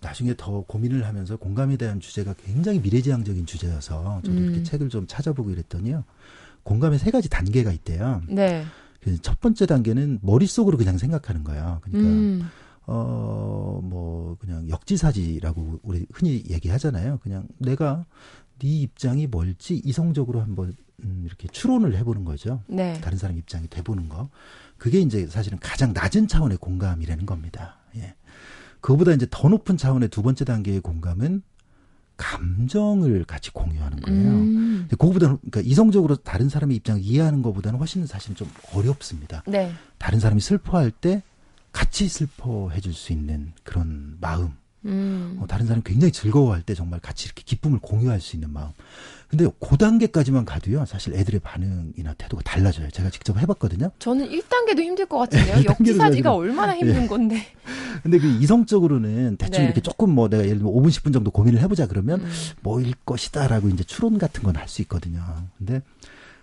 나중에 0.00 0.32
더 0.38 0.62
고민을 0.62 1.04
하면서 1.04 1.36
공감에 1.36 1.76
대한 1.76 2.00
주제가 2.00 2.32
굉장히 2.46 2.78
미래지향적인 2.78 3.44
주제여서 3.44 4.22
저도 4.24 4.34
음. 4.34 4.42
이렇게 4.44 4.62
책을 4.62 4.88
좀 4.88 5.06
찾아보고 5.06 5.50
이랬더니요. 5.50 6.02
공감의 6.64 6.98
세 6.98 7.10
가지 7.10 7.28
단계가 7.28 7.72
있대요. 7.72 8.22
네. 8.28 8.64
첫 9.22 9.40
번째 9.40 9.66
단계는 9.66 10.20
머릿속으로 10.22 10.78
그냥 10.78 10.98
생각하는 10.98 11.44
거예요. 11.44 11.80
그러니까 11.82 12.10
음. 12.10 12.48
어, 12.86 13.80
뭐, 13.82 14.36
그냥 14.38 14.68
역지사지라고 14.68 15.80
우리 15.82 16.06
흔히 16.12 16.42
얘기하잖아요. 16.50 17.18
그냥 17.22 17.46
내가 17.58 18.04
네 18.58 18.68
입장이 18.80 19.26
뭘지 19.26 19.80
이성적으로 19.84 20.40
한번 20.40 20.74
음, 21.02 21.22
이렇게 21.26 21.48
추론을 21.48 21.96
해보는 21.96 22.24
거죠. 22.24 22.62
네. 22.66 22.98
다른 23.00 23.18
사람 23.18 23.36
입장이 23.36 23.68
돼보는 23.68 24.08
거. 24.08 24.28
그게 24.78 25.00
이제 25.00 25.26
사실은 25.26 25.58
가장 25.60 25.92
낮은 25.92 26.28
차원의 26.28 26.58
공감이라는 26.58 27.26
겁니다. 27.26 27.78
예. 27.96 28.14
그거보다 28.80 29.12
이제 29.12 29.26
더 29.30 29.48
높은 29.48 29.76
차원의 29.76 30.08
두 30.10 30.22
번째 30.22 30.44
단계의 30.44 30.80
공감은 30.80 31.42
감정을 32.16 33.24
같이 33.24 33.50
공유하는 33.50 34.00
거예요. 34.00 34.30
음. 34.30 34.63
그거보다는 34.90 35.38
그러니까 35.38 35.60
이성적으로 35.60 36.16
다른 36.16 36.48
사람의 36.48 36.76
입장을 36.76 37.00
이해하는 37.00 37.42
것보다는 37.42 37.78
훨씬 37.78 38.06
사실은 38.06 38.36
좀 38.36 38.48
어렵습니다. 38.74 39.42
네. 39.46 39.72
다른 39.98 40.20
사람이 40.20 40.40
슬퍼할 40.40 40.90
때 40.90 41.22
같이 41.72 42.08
슬퍼해 42.08 42.80
줄 42.80 42.92
수 42.94 43.12
있는 43.12 43.52
그런 43.64 44.16
마음. 44.20 44.52
음. 44.84 45.38
어, 45.40 45.46
다른 45.46 45.66
사람이 45.66 45.82
굉장히 45.84 46.12
즐거워할 46.12 46.62
때 46.62 46.74
정말 46.74 47.00
같이 47.00 47.26
이렇게 47.26 47.42
기쁨을 47.44 47.78
공유할 47.80 48.20
수 48.20 48.36
있는 48.36 48.52
마음. 48.52 48.70
근데 49.28 49.46
그 49.58 49.76
단계까지만 49.76 50.44
가도요, 50.44 50.84
사실 50.84 51.14
애들의 51.14 51.40
반응이나 51.40 52.14
태도가 52.14 52.42
달라져요. 52.44 52.90
제가 52.90 53.10
직접 53.10 53.36
해봤거든요. 53.38 53.90
저는 53.98 54.28
1단계도 54.28 54.80
힘들 54.80 55.06
것 55.06 55.18
같은데요. 55.18 55.64
역지사지가 55.64 56.34
얼마나 56.34 56.76
힘든 56.76 57.00
네. 57.02 57.06
건데. 57.08 57.46
근데 58.02 58.18
그 58.18 58.26
이성적으로는 58.28 59.36
대충 59.38 59.62
네. 59.62 59.64
이렇게 59.66 59.80
조금 59.80 60.10
뭐 60.10 60.28
내가 60.28 60.44
예를 60.44 60.58
들면 60.58 60.72
5분, 60.72 60.88
10분 60.88 61.12
정도 61.12 61.30
고민을 61.30 61.60
해보자 61.60 61.86
그러면 61.86 62.20
음. 62.20 62.30
뭐일 62.60 62.94
것이다라고 63.04 63.68
이제 63.70 63.82
추론 63.84 64.18
같은 64.18 64.42
건 64.42 64.56
할 64.56 64.68
수 64.68 64.82
있거든요. 64.82 65.20
근데 65.58 65.80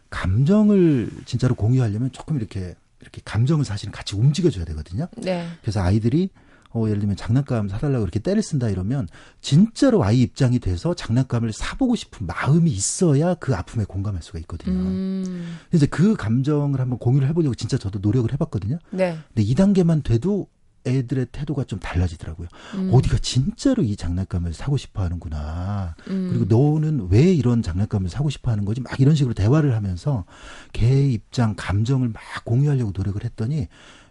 감정을 0.09 1.09
진짜로 1.25 1.55
공유하려면 1.55 2.11
조금 2.11 2.37
이렇게 2.37 2.75
이렇게 2.99 3.21
감정을 3.23 3.65
사실은 3.65 3.91
같이 3.91 4.15
움직여줘야 4.15 4.65
되거든요. 4.65 5.07
네. 5.17 5.47
그래서 5.61 5.81
아이들이 5.81 6.29
어, 6.73 6.85
예를 6.87 6.99
들면 6.99 7.15
장난감 7.15 7.67
사달라고 7.67 8.03
이렇게 8.03 8.19
때를 8.19 8.41
쓴다 8.41 8.69
이러면 8.69 9.07
진짜로 9.41 10.03
아이 10.03 10.21
입장이 10.21 10.59
돼서 10.59 10.93
장난감을 10.93 11.51
사보고 11.51 11.95
싶은 11.95 12.27
마음이 12.27 12.71
있어야 12.71 13.35
그 13.35 13.55
아픔에 13.55 13.83
공감할 13.83 14.21
수가 14.21 14.39
있거든요. 14.39 14.73
음. 14.73 15.57
이제 15.73 15.85
그 15.85 16.15
감정을 16.15 16.79
한번 16.79 16.99
공유를 16.99 17.27
해보려고 17.29 17.55
진짜 17.55 17.77
저도 17.77 17.99
노력을 17.99 18.31
해봤거든요. 18.31 18.79
네. 18.91 19.17
근데 19.33 19.43
2단계만 19.43 20.03
돼도 20.03 20.47
애들의 20.85 21.27
태도가 21.31 21.63
좀 21.65 21.79
달라지더라고요. 21.79 22.47
음. 22.75 22.89
어디가 22.91 23.19
진짜로 23.19 23.83
이 23.83 23.95
장난감을 23.95 24.53
사고 24.53 24.77
싶어 24.77 25.03
하는구나. 25.03 25.95
음. 26.09 26.29
그리고 26.31 26.45
너는 26.45 27.09
왜 27.11 27.21
이런 27.33 27.61
장난감을 27.61 28.09
사고 28.09 28.29
싶어 28.29 28.51
하는 28.51 28.65
거지? 28.65 28.81
막 28.81 28.99
이런 28.99 29.15
식으로 29.15 29.33
대화를 29.33 29.75
하면서 29.75 30.25
걔의 30.73 31.13
입장, 31.13 31.53
감정을 31.55 32.09
막 32.09 32.21
공유하려고 32.45 32.93
노력을 32.95 33.23
했더니 33.23 33.67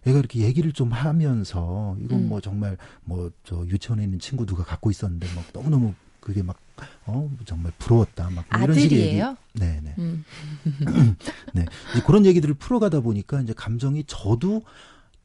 애가 0.07 0.19
이렇게 0.19 0.41
얘기를 0.41 0.73
좀 0.73 0.93
하면서 0.93 1.97
이건 2.01 2.21
음. 2.21 2.29
뭐 2.29 2.41
정말 2.41 2.77
뭐 3.05 3.31
저 3.45 3.65
유치원에 3.67 4.05
있는 4.05 4.19
친구 4.19 4.47
누가 4.47 4.65
갖고 4.65 4.91
있었는데 4.91 5.27
막 5.35 5.53
너무 5.53 5.71
너무 5.71 5.95
그게 6.21 6.43
막 6.43 6.59
어, 7.07 7.31
정말 7.45 7.73
부러웠다. 7.79 8.31
막 8.31 8.47
이런 8.63 8.75
식의 8.79 8.99
얘기. 9.01 9.17
네, 9.55 9.81
네. 9.83 9.95
음. 9.99 10.25
네. 11.53 11.65
이제 11.93 12.03
그런 12.07 12.25
얘기들을 12.25 12.55
풀어가다 12.55 13.01
보니까 13.01 13.41
이제 13.43 13.53
감정이 13.55 14.05
저도 14.07 14.63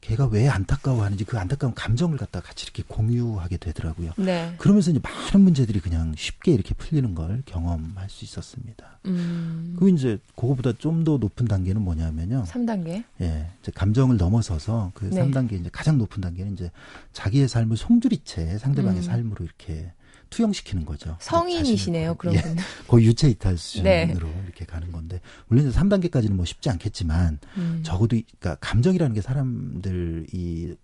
걔가 0.00 0.26
왜 0.26 0.48
안타까워하는지 0.48 1.24
그 1.24 1.38
안타까운 1.38 1.74
감정을 1.74 2.16
갖다 2.18 2.40
같이 2.40 2.64
이렇게 2.64 2.82
공유하게 2.86 3.56
되더라고요. 3.56 4.12
네. 4.16 4.54
그러면서 4.58 4.90
이제 4.90 5.00
많은 5.02 5.40
문제들이 5.40 5.80
그냥 5.80 6.14
쉽게 6.16 6.52
이렇게 6.52 6.74
풀리는 6.74 7.14
걸 7.14 7.42
경험할 7.46 8.08
수 8.08 8.24
있었습니다. 8.24 9.00
음. 9.06 9.74
그리고 9.78 9.96
이제 9.96 10.18
그거보다 10.34 10.72
좀 10.72 10.96
더 11.06 11.18
높은 11.18 11.46
단계는 11.46 11.82
뭐냐면요. 11.82 12.44
3단계? 12.48 13.04
예. 13.20 13.50
이제 13.62 13.70
감정을 13.72 14.16
넘어서서 14.16 14.90
그 14.94 15.04
네. 15.04 15.22
3단계 15.22 15.52
이제 15.60 15.68
가장 15.72 15.98
높은 15.98 16.20
단계는 16.20 16.54
이제 16.54 16.70
자기의 17.12 17.46
삶을 17.48 17.76
송두리째 17.76 18.58
상대방의 18.58 19.00
음. 19.00 19.02
삶으로 19.02 19.44
이렇게 19.44 19.92
투영시키는 20.30 20.84
거죠. 20.84 21.16
성인이시네요, 21.20 22.14
그런 22.16 22.34
예, 22.34 22.42
분. 22.42 22.56
거의 22.88 23.06
유체 23.06 23.28
이탈 23.28 23.56
수준으로 23.56 24.28
네. 24.28 24.42
이렇게 24.44 24.64
가는 24.64 24.90
건데 24.92 25.20
물론 25.46 25.68
이제 25.68 25.78
3단계까지는 25.78 26.32
뭐 26.32 26.44
쉽지 26.44 26.70
않겠지만 26.70 27.38
음. 27.56 27.80
적어도 27.84 28.16
그러니까 28.16 28.56
감정이라는 28.60 29.14
게 29.14 29.20
사람들 29.20 30.26
이 30.32 30.74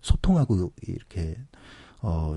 소통하고 0.00 0.72
이렇게 0.82 1.36
어, 2.04 2.36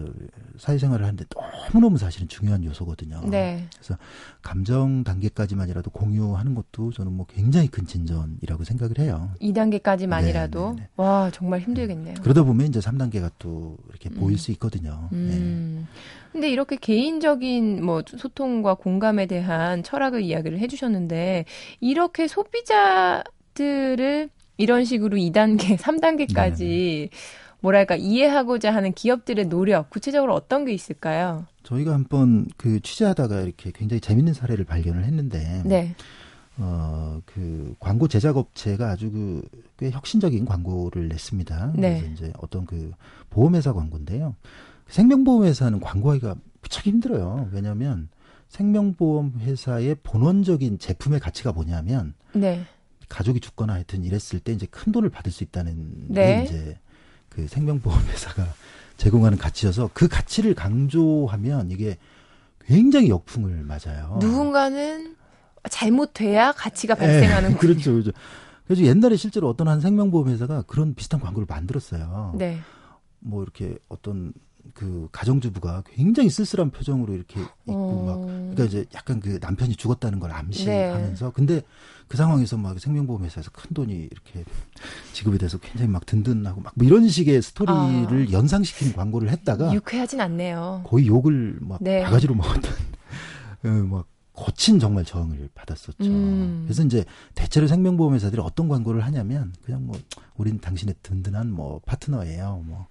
사회생활을 0.60 1.04
하는데 1.04 1.26
너무너무 1.74 1.98
사실은 1.98 2.28
중요한 2.28 2.64
요소거든요. 2.64 3.22
네. 3.26 3.66
그래서 3.74 3.98
감정 4.44 5.04
단계까지만이라도 5.04 5.90
공유하는 5.90 6.54
것도 6.54 6.92
저는 6.92 7.12
뭐 7.12 7.26
굉장히 7.26 7.68
큰 7.68 7.88
진전이라고 7.88 8.64
생각을 8.64 9.00
해요. 9.00 9.32
2단계까지만이라도? 9.42 10.76
네, 10.76 10.76
네, 10.76 10.82
네. 10.82 10.90
와, 10.98 11.32
정말 11.34 11.62
힘들겠네요. 11.62 12.14
그러다 12.22 12.44
보면 12.44 12.68
이제 12.68 12.80
3단계가 12.80 13.32
또 13.40 13.78
이렇게 13.90 14.10
음. 14.10 14.20
보일 14.20 14.38
수 14.38 14.52
있거든요. 14.52 15.10
음. 15.14 15.88
네. 15.88 16.00
근데 16.32 16.52
이렇게 16.52 16.76
개인적인 16.76 17.84
뭐 17.84 18.04
소통과 18.06 18.76
공감에 18.76 19.26
대한 19.26 19.82
철학을 19.82 20.22
이야기를 20.22 20.60
해주셨는데, 20.60 21.46
이렇게 21.80 22.28
소비자들을 22.28 24.30
이런 24.58 24.86
식으로 24.86 25.18
2단계, 25.18 25.78
3단계까지 25.78 26.60
네. 26.60 27.10
뭐랄까 27.60 27.96
이해하고자 27.96 28.74
하는 28.74 28.94
기업들의 28.94 29.46
노력 29.46 29.90
구체적으로 29.90 30.34
어떤 30.34 30.66
게 30.66 30.74
있을까요? 30.74 31.46
저희가 31.64 31.94
한번 31.94 32.48
그 32.58 32.80
취재하다가 32.80 33.42
이렇게 33.42 33.72
굉장히 33.74 34.00
재밌는 34.02 34.34
사례를 34.34 34.66
발견을 34.66 35.04
했는데 35.04 35.64
네. 35.66 35.96
어, 36.58 37.20
그 37.26 37.76
광고 37.80 38.08
제작 38.08 38.38
업체가 38.38 38.90
아주 38.90 39.12
그 39.12 39.42
꽤 39.78 39.92
혁신적인 39.92 40.46
광고를 40.46 41.10
냈습니다. 41.10 41.74
네. 41.76 42.00
그래서 42.00 42.14
이제 42.14 42.34
어떤 42.38 42.66
그 42.66 42.92
보험회사 43.30 43.74
광고인데요. 43.74 44.36
생명보험회사는 44.88 45.80
광고하기가 45.82 46.36
무척 46.62 46.86
힘들어요. 46.86 47.50
왜냐하면 47.52 48.10
생명보험 48.50 49.34
회사의 49.42 49.98
본원적인 50.04 50.80
제품의 50.80 51.20
가치가 51.20 51.52
뭐냐면 51.52 52.14
네. 52.34 52.64
가족이 53.10 53.40
죽거나 53.42 53.74
하여튼 53.74 54.04
이랬을 54.04 54.40
때 54.40 54.54
이제 54.54 54.66
큰 54.68 54.92
돈을 54.92 55.10
받을 55.10 55.32
수 55.32 55.44
있다는 55.44 56.08
네. 56.08 56.38
게 56.38 56.44
이제 56.44 56.80
그 57.36 57.48
생명보험 57.48 58.00
회사가 58.08 58.48
제공하는 58.98 59.38
가치여서 59.38 59.90
그 59.94 60.08
가치를 60.08 60.56
강조하면 60.56 61.70
이게 61.70 61.98
굉장히 62.66 63.10
역풍을 63.10 63.64
맞아요. 63.64 64.18
누군가는 64.22 65.16
잘못돼야 65.70 66.54
가치가 66.54 66.96
네, 66.96 67.02
발생하는 67.02 67.54
거죠. 67.54 67.60
그렇죠, 67.68 67.92
그렇죠. 67.92 68.12
그래서 68.66 68.84
옛날에 68.84 69.16
실제로 69.18 69.50
어떤 69.50 69.68
한 69.68 69.82
생명보험 69.82 70.30
회사가 70.30 70.64
그런 70.64 70.96
비슷한 70.96 71.20
광고를 71.20 71.46
만들었어요. 71.48 72.34
네. 72.38 72.60
뭐 73.20 73.44
이렇게 73.44 73.78
어떤 73.90 74.34
그 74.74 75.08
가정주부가 75.12 75.84
굉장히 75.88 76.30
쓸쓸한 76.30 76.72
표정으로 76.72 77.14
이렇게 77.14 77.40
있고 77.40 77.74
어... 77.74 78.06
막 78.06 78.26
그러니까 78.26 78.64
이제 78.66 78.86
약간 78.94 79.20
그 79.20 79.38
남편이 79.42 79.76
죽었다는 79.76 80.20
걸 80.20 80.32
암시하면서 80.32 81.26
네. 81.26 81.32
근데 81.34 81.62
그 82.08 82.18
상황에서 82.18 82.58
막 82.58 82.80
생명보험 82.80 83.24
회사에서 83.24 83.52
큰 83.52 83.74
돈이 83.74 83.94
이렇게 84.12 84.44
지급이 85.14 85.38
돼서 85.38 85.58
굉장히 85.58 85.90
막 85.92 86.06
든든하고 86.06 86.62
막 86.62 86.74
뭐 86.76 86.86
이런 86.86 87.08
식의 87.08 87.42
스토리를 87.42 88.28
아... 88.28 88.32
연상시키는 88.32 88.94
광고를 88.94 89.30
했다가 89.30 89.74
유쾌하진 89.74 90.20
않네요. 90.20 90.84
거의 90.86 91.08
욕을 91.08 91.58
막 91.62 91.80
네. 91.82 92.04
바가지로 92.04 92.36
먹었던 92.36 92.72
어, 93.64 93.68
막 93.90 94.08
거친 94.34 94.80
정말 94.80 95.06
저항을 95.06 95.50
받았었죠. 95.56 96.04
음. 96.04 96.64
그래서 96.66 96.84
이제 96.84 97.06
대체로 97.36 97.68
생명보험 97.68 98.14
회사들이 98.16 98.42
어떤 98.42 98.68
광고를 98.68 99.06
하냐면 99.06 99.54
그냥 99.64 99.86
뭐 99.86 99.98
우린 100.36 100.60
당신의 100.60 100.96
든든한 101.02 101.50
뭐 101.52 101.80
파트너예요. 101.86 102.64
뭐 102.66 102.88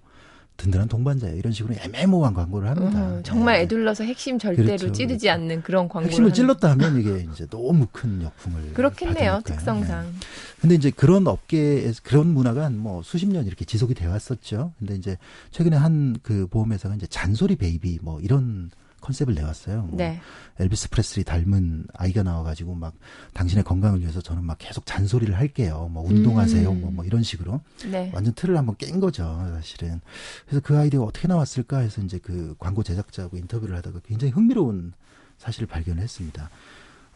든든한 0.57 0.87
동반자예요. 0.87 1.35
이런 1.35 1.51
식으로 1.51 1.75
애매모호한 1.75 2.33
광고를 2.33 2.69
합니다. 2.69 3.07
음, 3.07 3.21
정말 3.23 3.55
네. 3.57 3.61
애둘러서 3.63 4.03
핵심 4.05 4.39
절대로 4.39 4.65
그렇죠. 4.77 4.91
찌르지 4.93 5.29
않는 5.29 5.61
그런 5.63 5.89
광고. 5.89 6.07
핵심을 6.07 6.33
찔렀다 6.33 6.71
하면 6.71 6.99
이게 6.99 7.27
이제 7.31 7.45
너무 7.47 7.87
큰 7.91 8.21
역풍을 8.21 8.73
그렇겠네요. 8.73 9.31
받으니까요. 9.33 9.41
특성상. 9.43 10.03
네. 10.05 10.11
근데 10.61 10.75
이제 10.75 10.91
그런 10.91 11.27
업계에 11.27 11.91
그런 12.03 12.27
문화가 12.27 12.69
뭐 12.69 13.03
수십 13.03 13.27
년 13.27 13.45
이렇게 13.45 13.65
지속이 13.65 13.93
되어 13.93 14.11
왔었죠. 14.11 14.71
근데 14.79 14.95
이제 14.95 15.17
최근에 15.51 15.75
한 15.75 16.15
그 16.23 16.47
보험회사가 16.47 16.95
이제 16.95 17.05
잔소리 17.07 17.55
베이비 17.57 17.99
뭐 18.01 18.19
이런 18.21 18.71
컨셉을 19.01 19.35
내왔어요. 19.35 19.83
뭐 19.83 19.97
네. 19.97 20.19
엘비스 20.59 20.89
프레슬리 20.89 21.23
닮은 21.23 21.87
아이가 21.93 22.23
나와가지고 22.23 22.75
막 22.75 22.93
당신의 23.33 23.63
건강을 23.63 24.01
위해서 24.01 24.21
저는 24.21 24.43
막 24.43 24.57
계속 24.57 24.85
잔소리를 24.85 25.35
할게요. 25.35 25.89
뭐 25.91 26.03
운동하세요. 26.03 26.69
음. 26.69 26.81
뭐, 26.81 26.91
뭐 26.91 27.05
이런 27.05 27.23
식으로 27.23 27.61
네. 27.89 28.11
완전 28.13 28.33
틀을 28.33 28.57
한번 28.57 28.75
깬 28.77 28.99
거죠, 28.99 29.23
사실은. 29.53 30.01
그래서 30.45 30.61
그 30.63 30.77
아이디어가 30.77 31.05
어떻게 31.05 31.27
나왔을까 31.27 31.79
해서 31.79 32.01
이제 32.01 32.17
그 32.17 32.55
광고 32.57 32.83
제작자하고 32.83 33.37
인터뷰를 33.37 33.75
하다가 33.77 33.99
굉장히 34.05 34.31
흥미로운 34.31 34.93
사실을 35.37 35.67
발견했습니다. 35.67 36.49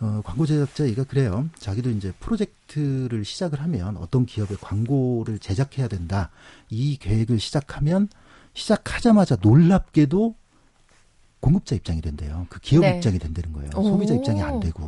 어, 0.01 0.21
광고 0.23 0.45
제작자이가 0.45 1.03
그래요. 1.03 1.49
자기도 1.57 1.89
이제 1.89 2.13
프로젝트를 2.19 3.25
시작을 3.25 3.61
하면 3.61 3.97
어떤 3.97 4.25
기업의 4.25 4.57
광고를 4.61 5.39
제작해야 5.39 5.87
된다. 5.87 6.29
이 6.69 6.97
계획을 6.97 7.39
시작하면 7.39 8.07
시작하자마자 8.53 9.37
놀랍게도 9.41 10.35
공급자 11.39 11.75
입장이 11.75 12.01
된대요. 12.01 12.45
그 12.49 12.59
기업 12.59 12.81
네. 12.81 12.97
입장이 12.97 13.19
된다는 13.19 13.53
거예요. 13.53 13.69
오. 13.75 13.83
소비자 13.83 14.13
입장이 14.13 14.41
안 14.41 14.59
되고. 14.59 14.87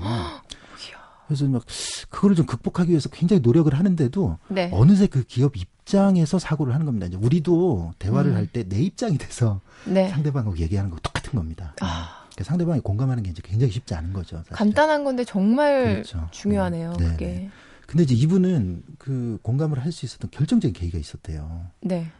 그래서 1.27 1.45
막 1.45 1.63
그거를 2.09 2.35
좀 2.35 2.45
극복하기 2.45 2.89
위해서 2.89 3.07
굉장히 3.07 3.39
노력을 3.41 3.73
하는데도 3.73 4.37
네. 4.49 4.69
어느새 4.73 5.07
그 5.07 5.23
기업 5.23 5.55
입장에서 5.55 6.39
사고를 6.39 6.73
하는 6.73 6.85
겁니다. 6.85 7.05
이제 7.07 7.15
우리도 7.15 7.93
대화를 7.99 8.31
음. 8.31 8.35
할때 8.35 8.63
내 8.67 8.81
입장이 8.81 9.17
돼서 9.17 9.61
네. 9.85 10.09
상대방하고 10.09 10.57
얘기하는 10.57 10.89
거 10.91 10.97
똑같은 11.01 11.31
겁니다. 11.33 11.73
아. 11.79 12.25
그러니까 12.31 12.43
상대방이 12.43 12.81
공감하는 12.81 13.23
게 13.23 13.29
이제 13.29 13.41
굉장히 13.45 13.71
쉽지 13.71 13.93
않은 13.95 14.11
거죠. 14.11 14.37
사실. 14.39 14.53
간단한 14.53 15.05
건데 15.05 15.23
정말 15.23 15.93
그렇죠. 16.03 16.27
중요하네요. 16.31 16.93
네. 16.99 17.05
그게. 17.07 17.25
네. 17.27 17.49
근데 17.87 18.03
이제 18.03 18.13
이분은 18.15 18.83
그 18.97 19.37
공감을 19.41 19.79
할 19.83 19.91
수 19.93 20.05
있었던 20.05 20.31
결정적인 20.31 20.73
계기가 20.73 20.97
있었대요. 20.97 21.65
네. 21.81 22.11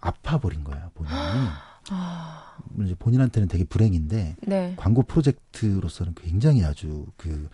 아파 0.00 0.38
버린 0.38 0.62
거야 0.62 0.90
본인이. 0.94 1.14
아... 1.90 2.56
이제 2.82 2.94
본인한테는 2.94 3.48
되게 3.48 3.64
불행인데 3.64 4.36
네. 4.46 4.74
광고 4.76 5.02
프로젝트로서는 5.02 6.14
굉장히 6.14 6.64
아주 6.64 7.06
그 7.16 7.48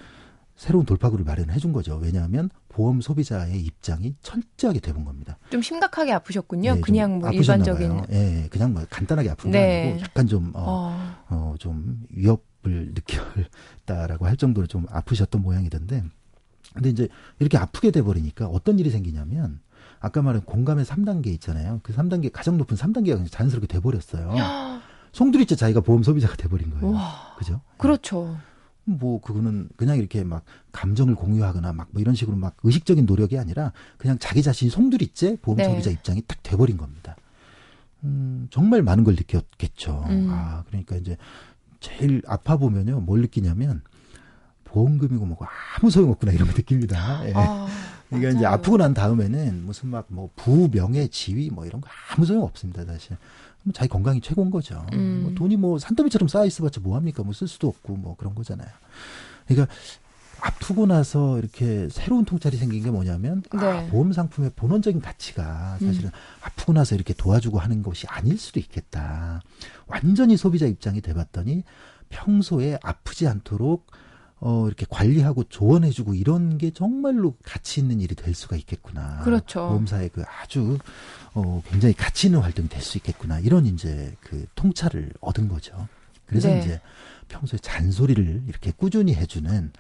새로운 0.61 0.85
돌파구를 0.85 1.25
마련해 1.25 1.59
준 1.59 1.73
거죠. 1.73 1.97
왜냐하면 1.97 2.51
보험 2.69 3.01
소비자의 3.01 3.61
입장이 3.61 4.15
철저하게 4.21 4.81
돼본 4.81 5.07
겁니다. 5.07 5.39
좀 5.51 5.63
심각하게 5.63 6.13
아프셨군요. 6.13 6.75
네, 6.75 6.81
그냥 6.83 7.19
뭐 7.19 7.31
일반적인. 7.31 8.03
예, 8.11 8.15
네, 8.15 8.49
그냥 8.51 8.75
뭐 8.75 8.85
간단하게 8.91 9.31
아픈 9.31 9.51
게 9.51 9.59
네. 9.59 9.83
아니고 9.85 10.01
약간 10.03 10.27
좀, 10.27 10.53
어, 10.55 10.63
어. 10.67 11.25
어, 11.31 11.55
좀 11.59 12.03
위협을 12.11 12.93
느꼈다라고 13.87 14.27
할 14.27 14.37
정도로 14.37 14.67
좀 14.67 14.85
아프셨던 14.91 15.41
모양이던데. 15.41 16.05
근데 16.75 16.91
이제 16.91 17.09
이렇게 17.39 17.57
아프게 17.57 17.91
돼버리니까 17.91 18.47
어떤 18.47 18.79
일이 18.79 18.91
생기냐면 18.91 19.61
아까 20.01 20.23
말한 20.23 20.43
공감의 20.43 20.85
3단계 20.85 21.27
있잖아요. 21.35 21.81
그 21.83 21.95
3단계 21.95 22.31
가장 22.33 22.57
높은 22.59 22.77
3단계가 22.77 23.31
자연스럽게 23.31 23.67
돼 23.67 23.81
버렸어요. 23.81 24.35
송두리째 25.13 25.57
자기가 25.57 25.81
보험 25.81 26.03
소비자가 26.03 26.37
돼 26.37 26.49
버린 26.49 26.71
거예요. 26.71 26.95
와, 26.95 27.35
그죠? 27.39 27.61
그렇죠. 27.77 28.37
뭐 28.85 29.21
그거는 29.21 29.69
그냥 29.77 29.99
이렇게 29.99 30.25
막 30.25 30.43
감정을 30.73 31.15
공유하거나 31.15 31.73
막 31.75 31.89
뭐 31.93 32.01
이런 32.01 32.15
식으로 32.15 32.37
막 32.37 32.57
의식적인 32.63 33.07
노력이 33.07 33.39
아니라 33.39 33.73
그냥 33.99 34.19
자기 34.19 34.43
자신이 34.43 34.71
송두리째 34.71 35.37
보험 35.43 35.59
네. 35.59 35.65
소비자 35.65 35.91
입장이 35.91 36.23
딱 36.27 36.39
돼 36.43 36.57
버린 36.57 36.77
겁니다. 36.77 37.15
음, 38.05 38.49
정말 38.51 38.83
많은 38.83 39.05
걸 39.05 39.15
느꼈겠죠. 39.15 40.05
음. 40.09 40.29
아, 40.31 40.65
그러니까 40.69 40.97
이제 40.97 41.17
제일 41.81 42.23
아파 42.27 42.57
보면요, 42.57 43.01
뭘 43.01 43.21
느끼냐면 43.21 43.83
보험금이고 44.65 45.27
뭐고 45.27 45.45
아무 45.77 45.91
소용없구나 45.91 46.33
이런 46.33 46.49
거 46.49 46.55
느낍니다. 46.55 47.29
예. 47.29 47.33
아. 47.37 47.67
그러니까 48.11 48.29
맞아요. 48.29 48.37
이제 48.39 48.47
아프고 48.47 48.77
난 48.77 48.93
다음에는 48.95 49.65
무슨 49.67 49.89
막 49.89 50.07
뭐 50.09 50.31
부명예 50.37 51.09
지위 51.09 51.51
뭐 51.51 51.65
이런 51.67 51.81
거 51.81 51.89
아무 52.13 52.27
소용 52.27 52.43
없습니다 52.45 52.85
사실. 52.85 53.17
뭐 53.63 53.73
자기 53.73 53.89
건강이 53.89 54.21
최고인 54.21 54.51
거죠. 54.51 54.85
음. 54.93 55.21
뭐 55.25 55.33
돈이 55.35 55.57
뭐 55.57 55.79
산더미처럼 55.79 56.29
쌓여 56.29 56.45
있어봤자 56.47 56.81
뭐 56.81 56.97
합니까? 56.97 57.23
뭐 57.23 57.33
쓸 57.33 57.47
수도 57.49 57.69
없고 57.69 57.97
뭐 57.97 58.17
그런 58.17 58.35
거잖아요. 58.35 58.69
그러니까 59.47 59.73
아프고 60.43 60.87
나서 60.87 61.39
이렇게 61.39 61.89
새로운 61.91 62.25
통찰이 62.25 62.57
생긴 62.57 62.83
게 62.83 62.91
뭐냐면 62.91 63.43
아, 63.51 63.57
네. 63.59 63.67
아, 63.67 63.87
보험 63.91 64.13
상품의 64.13 64.53
본원적인 64.57 65.03
가치가 65.03 65.77
사실은 65.79 66.07
음. 66.09 66.11
아프고 66.43 66.73
나서 66.73 66.95
이렇게 66.95 67.13
도와주고 67.13 67.59
하는 67.59 67.83
것이 67.83 68.07
아닐 68.07 68.39
수도 68.39 68.59
있겠다. 68.59 69.43
완전히 69.87 70.37
소비자 70.39 70.65
입장이 70.67 71.03
돼봤더니 71.03 71.65
평소에 72.09 72.79
아프지 72.83 73.27
않도록 73.29 73.87
어, 74.41 74.67
이렇게 74.67 74.87
관리하고 74.89 75.45
조언해주고 75.45 76.15
이런 76.15 76.57
게 76.59 76.71
정말로 76.71 77.37
가치 77.43 77.81
있는 77.81 78.01
일이 78.01 78.15
될 78.15 78.35
수가 78.35 78.57
있겠구나. 78.57 79.21
그렇죠. 79.23 79.61
보험사의 79.69 80.09
그 80.15 80.23
아주, 80.43 80.79
어, 81.35 81.63
굉장히 81.69 81.95
가치 81.95 82.29
있는 82.29 82.41
활동이 82.41 82.69
될 82.69 82.81
수 82.83 82.97
있겠구나. 82.99 83.39
이런 83.39 83.67
이제 83.67 84.15
그 84.21 84.47
통찰을 84.55 85.13
얻은 85.21 85.49
거죠. 85.49 85.87
그래서 86.27 86.49
네. 86.49 86.61
이제 86.61 86.81
평소에 87.31 87.59
잔소리를 87.61 88.43
이렇게 88.47 88.73
꾸준히 88.77 89.15
해주는 89.15 89.73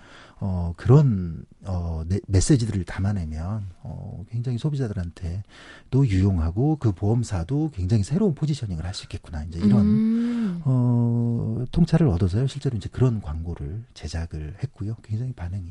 어, 0.43 0.73
그런, 0.79 1.45
어, 1.67 2.03
네, 2.09 2.19
메시지들을 2.27 2.85
담아내면, 2.85 3.67
어, 3.83 4.25
굉장히 4.31 4.57
소비자들한테 4.57 5.43
또 5.91 6.07
유용하고 6.09 6.77
그 6.77 6.93
보험사도 6.93 7.73
굉장히 7.75 8.03
새로운 8.05 8.35
포지셔닝을 8.35 8.83
할 8.87 8.95
수 8.95 9.05
있겠구나. 9.05 9.45
이제 9.45 9.59
이런, 9.59 9.81
음. 9.83 10.63
어, 10.65 11.63
통찰을 11.73 12.09
얻어서요. 12.09 12.47
실제로 12.47 12.79
이제 12.79 12.89
그런 12.91 13.21
광고를 13.21 13.85
제작을 13.93 14.57
했고요. 14.63 14.97
굉장히 15.03 15.33
반응이 15.35 15.71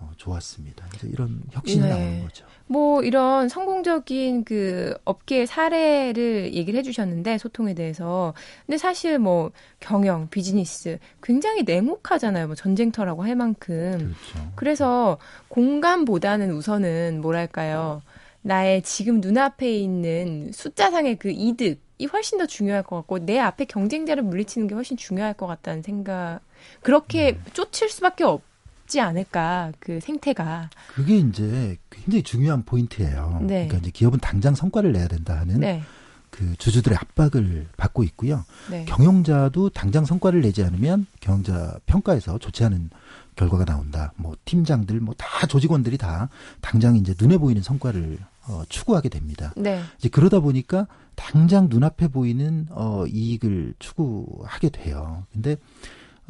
어, 0.00 0.10
좋았습니다. 0.16 0.86
이제 0.96 1.08
이런 1.12 1.42
혁신이 1.50 1.82
네. 1.82 1.88
나오는 1.90 2.22
거죠. 2.22 2.46
뭐 2.66 3.02
이런 3.02 3.48
성공적인 3.48 4.44
그 4.44 4.96
업계의 5.04 5.46
사례를 5.46 6.54
얘기를 6.54 6.78
해주셨는데 6.78 7.36
소통에 7.38 7.74
대해서 7.74 8.32
근데 8.64 8.78
사실 8.78 9.18
뭐 9.18 9.50
경영 9.80 10.28
비즈니스 10.30 10.98
굉장히 11.20 11.64
냉혹하잖아요 11.64 12.46
뭐 12.46 12.54
전쟁터라고 12.54 13.24
할 13.24 13.34
만큼 13.34 13.98
그렇죠. 13.98 14.52
그래서 14.54 15.18
공감보다는 15.48 16.52
우선은 16.52 17.20
뭐랄까요 17.20 18.02
나의 18.42 18.82
지금 18.82 19.20
눈앞에 19.20 19.76
있는 19.76 20.52
숫자상의 20.52 21.16
그 21.16 21.30
이득 21.30 21.80
이 21.98 22.06
훨씬 22.06 22.38
더 22.38 22.46
중요할 22.46 22.82
것 22.82 22.96
같고 22.96 23.26
내 23.26 23.38
앞에 23.38 23.66
경쟁자를 23.66 24.22
물리치는 24.22 24.68
게 24.68 24.74
훨씬 24.74 24.96
중요할 24.96 25.34
것 25.34 25.46
같다는 25.46 25.82
생각 25.82 26.40
그렇게 26.82 27.32
음. 27.32 27.44
쫓을 27.52 27.88
수밖에 27.90 28.24
없. 28.24 28.42
없지 28.90 29.00
않을까 29.00 29.72
그 29.78 30.00
생태가 30.00 30.70
그게 30.88 31.18
이제 31.18 31.78
굉장히 31.90 32.22
중요한 32.24 32.64
포인트예요. 32.64 33.38
네. 33.42 33.66
그러니까 33.66 33.78
이제 33.78 33.90
기업은 33.90 34.18
당장 34.18 34.54
성과를 34.54 34.92
내야 34.92 35.06
된다 35.06 35.38
하는 35.38 35.60
네. 35.60 35.82
그 36.30 36.54
주주들의 36.56 36.96
압박을 36.98 37.68
받고 37.76 38.02
있고요. 38.04 38.44
네. 38.70 38.84
경영자도 38.86 39.70
당장 39.70 40.04
성과를 40.04 40.40
내지 40.42 40.64
않으면 40.64 41.06
경영자 41.20 41.78
평가에서 41.86 42.38
좋지 42.38 42.64
않은 42.64 42.90
결과가 43.36 43.64
나온다. 43.64 44.12
뭐 44.16 44.36
팀장들 44.44 45.00
뭐 45.00 45.14
다 45.16 45.46
조직원들이 45.46 45.96
다 45.96 46.28
당장 46.60 46.96
이제 46.96 47.14
눈에 47.18 47.38
보이는 47.38 47.62
성과를 47.62 48.18
어, 48.48 48.62
추구하게 48.68 49.08
됩니다. 49.08 49.52
네. 49.56 49.80
이제 49.98 50.08
그러다 50.08 50.40
보니까 50.40 50.86
당장 51.14 51.68
눈앞에 51.70 52.08
보이는 52.08 52.66
어 52.70 53.04
이익을 53.06 53.74
추구하게 53.78 54.70
돼요. 54.70 55.24
근데 55.32 55.56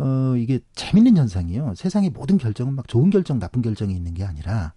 어, 0.00 0.36
이게 0.36 0.60
재밌는 0.74 1.16
현상이요. 1.16 1.74
세상의 1.76 2.10
모든 2.10 2.38
결정은 2.38 2.74
막 2.74 2.88
좋은 2.88 3.10
결정, 3.10 3.38
나쁜 3.38 3.62
결정이 3.62 3.94
있는 3.94 4.14
게 4.14 4.24
아니라 4.24 4.72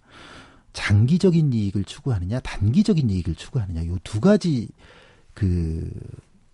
장기적인 0.74 1.52
이익을 1.52 1.84
추구하느냐, 1.84 2.40
단기적인 2.40 3.08
이익을 3.08 3.34
추구하느냐, 3.34 3.86
요 3.86 3.98
두 4.04 4.20
가지 4.20 4.68
그 5.32 5.90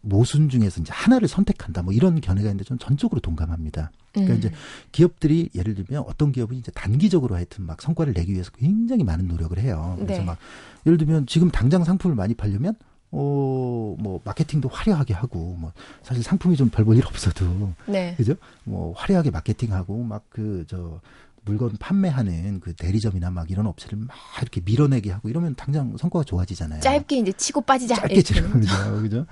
모순 0.02 0.48
중에서 0.48 0.80
이제 0.80 0.92
하나를 0.92 1.28
선택한다. 1.28 1.82
뭐 1.82 1.92
이런 1.92 2.20
견해가 2.20 2.48
있는데 2.48 2.64
좀 2.64 2.78
전적으로 2.78 3.20
동감합니다. 3.20 3.90
그러니까 4.12 4.34
음. 4.34 4.38
이제 4.38 4.50
기업들이 4.92 5.50
예를 5.54 5.74
들면 5.74 6.04
어떤 6.06 6.32
기업은 6.32 6.56
이제 6.56 6.72
단기적으로 6.72 7.34
하여튼 7.34 7.66
막 7.66 7.82
성과를 7.82 8.14
내기 8.14 8.32
위해서 8.32 8.50
굉장히 8.52 9.04
많은 9.04 9.28
노력을 9.28 9.58
해요. 9.58 9.96
그래서 9.98 10.20
네. 10.20 10.26
막 10.26 10.38
예를 10.86 10.96
들면 10.96 11.26
지금 11.26 11.50
당장 11.50 11.84
상품을 11.84 12.16
많이 12.16 12.34
팔려면 12.34 12.74
어, 13.12 13.96
뭐, 13.98 14.20
마케팅도 14.24 14.68
화려하게 14.68 15.14
하고, 15.14 15.56
뭐, 15.58 15.72
사실 16.02 16.22
상품이 16.22 16.56
좀 16.56 16.68
별볼 16.70 16.96
일 16.96 17.04
없어도. 17.06 17.72
네. 17.86 18.14
그죠? 18.18 18.34
뭐, 18.64 18.92
화려하게 18.96 19.30
마케팅하고, 19.30 20.02
막 20.04 20.24
그, 20.28 20.64
저, 20.68 21.00
물건 21.44 21.72
판매하는 21.78 22.60
그 22.60 22.74
대리점이나 22.74 23.30
막 23.30 23.50
이런 23.50 23.66
업체를 23.66 23.98
막 23.98 24.14
이렇게 24.42 24.60
밀어내게 24.62 25.10
하고 25.10 25.30
이러면 25.30 25.54
당장 25.54 25.96
성과가 25.96 26.24
좋아지잖아요. 26.24 26.80
짧게 26.80 27.16
이제 27.16 27.32
치고 27.32 27.62
빠지자. 27.62 27.94
짧게 27.96 28.22
치고. 28.22 28.50
그죠? 29.00 29.26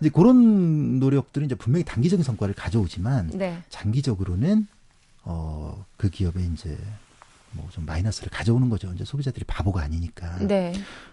이제 0.00 0.08
그런 0.08 0.98
노력들은 0.98 1.44
이제 1.44 1.54
분명히 1.54 1.84
단기적인 1.84 2.24
성과를 2.24 2.54
가져오지만 2.54 3.32
네. 3.34 3.62
장기적으로는 3.68 4.66
어, 5.24 5.84
그 5.98 6.08
기업에 6.08 6.42
이제 6.54 6.78
뭐 7.52 7.68
좀 7.70 7.84
마이너스를 7.84 8.30
가져오는 8.30 8.70
거죠. 8.70 8.90
이제 8.94 9.04
소비자들이 9.04 9.44
바보가 9.44 9.82
아니니까. 9.82 10.38
네. 10.38 10.72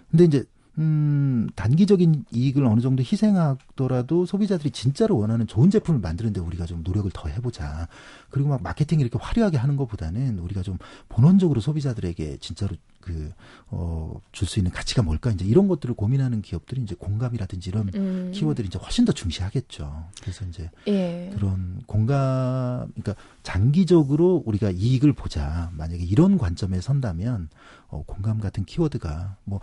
근데 0.10 0.24
이제 0.24 0.46
음, 0.78 1.50
단기적인 1.56 2.26
이익을 2.32 2.66
어느 2.66 2.82
정도 2.82 3.02
희생하더라도 3.02 4.26
소비자들이 4.26 4.72
진짜로 4.72 5.18
원하는 5.18 5.48
좋은 5.48 5.70
제품을 5.70 6.00
만드는데 6.00 6.40
우리가 6.40 6.66
좀 6.66 6.84
노력을 6.84 7.10
더 7.14 7.28
해보자. 7.30 7.88
그리고 8.30 8.50
막 8.50 8.62
마케팅 8.62 9.00
이렇게 9.00 9.18
화려하게 9.20 9.58
하는 9.58 9.76
것보다는 9.76 10.40
우리가 10.40 10.62
좀 10.62 10.78
본원적으로 11.10 11.62
소비자들에게 11.62 12.38
진짜로 12.38 12.76
그, 13.00 13.32
어, 13.70 14.20
줄 14.34 14.48
수 14.48 14.60
있는 14.60 14.72
가치가 14.72 15.02
뭘까? 15.02 15.32
이제 15.32 15.46
이런 15.46 15.68
것들을 15.70 15.96
고민하는 15.96 16.42
기업들이 16.42 16.82
이제 16.82 16.94
공감이라든지 16.96 17.70
이런 17.70 17.90
음. 17.96 18.32
키워드를 18.34 18.68
이제 18.68 18.78
훨씬 18.78 19.06
더 19.06 19.14
중시하겠죠. 19.14 20.06
그래서 20.22 20.46
이제 20.46 20.70
예. 20.88 21.32
그런 21.34 21.82
공감, 21.86 22.92
그러니까 22.96 23.16
장기적으로 23.44 24.44
우리가 24.46 24.72
이익을 24.72 25.14
보자. 25.14 25.72
만약에 25.74 26.04
이런 26.04 26.38
관점에 26.38 26.82
선다면, 26.82 27.50
어, 27.88 28.04
공감 28.06 28.40
같은 28.40 28.66
키워드가 28.66 29.38
뭐, 29.46 29.62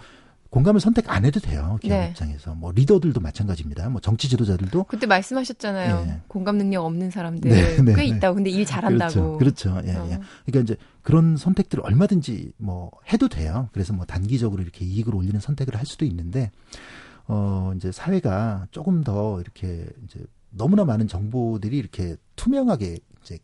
공감을 0.55 0.81
선택 0.81 1.11
안 1.11 1.25
해도 1.25 1.41
돼요. 1.41 1.79
기업 1.83 1.99
네. 1.99 2.11
입장에서. 2.11 2.55
뭐 2.55 2.71
리더들도 2.71 3.19
마찬가지입니다. 3.19 3.89
뭐 3.89 4.01
정치 4.01 4.29
지도자들도 4.29 4.85
그때 4.85 5.05
말씀하셨잖아요. 5.05 6.05
예. 6.07 6.21
공감 6.29 6.59
능력 6.59 6.85
없는 6.85 7.11
사람들 7.11 7.51
네, 7.51 7.77
네, 7.83 7.95
꽤 7.97 8.03
네. 8.03 8.07
있다고. 8.07 8.37
근데 8.37 8.51
일 8.51 8.65
잘한다고. 8.65 9.39
그렇죠. 9.39 9.73
그렇죠. 9.73 9.89
예, 9.89 9.97
어. 9.97 10.07
예. 10.13 10.21
그러니까 10.47 10.61
이제 10.61 10.77
그런 11.03 11.37
선택들을 11.37 11.85
얼마든지 11.85 12.53
뭐 12.59 12.93
해도 13.13 13.29
돼요. 13.29 13.69
그래서 13.73 13.93
뭐 13.95 14.07
단기적으로 14.07 14.63
이렇게 14.63 14.85
이익을 14.85 15.13
올리는 15.13 15.41
선택을 15.41 15.75
할 15.75 15.87
수도 15.87 16.05
있는데 16.05 16.53
어 17.27 17.73
이제 17.75 17.91
사회가 17.91 18.69
조금 18.71 19.03
더 19.03 19.41
이렇게 19.41 19.89
이제 20.05 20.21
너무나 20.51 20.85
많은 20.85 21.09
정보들이 21.09 21.77
이렇게 21.77 22.15
투명하게 22.37 22.99
이제 23.25 23.41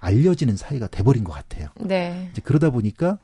알려지는 0.00 0.56
사회가 0.56 0.86
돼버린 0.86 1.24
것 1.24 1.32
같아요. 1.32 1.70
네. 1.80 2.28
이제 2.30 2.40
그러다 2.40 2.70
보니까 2.70 3.18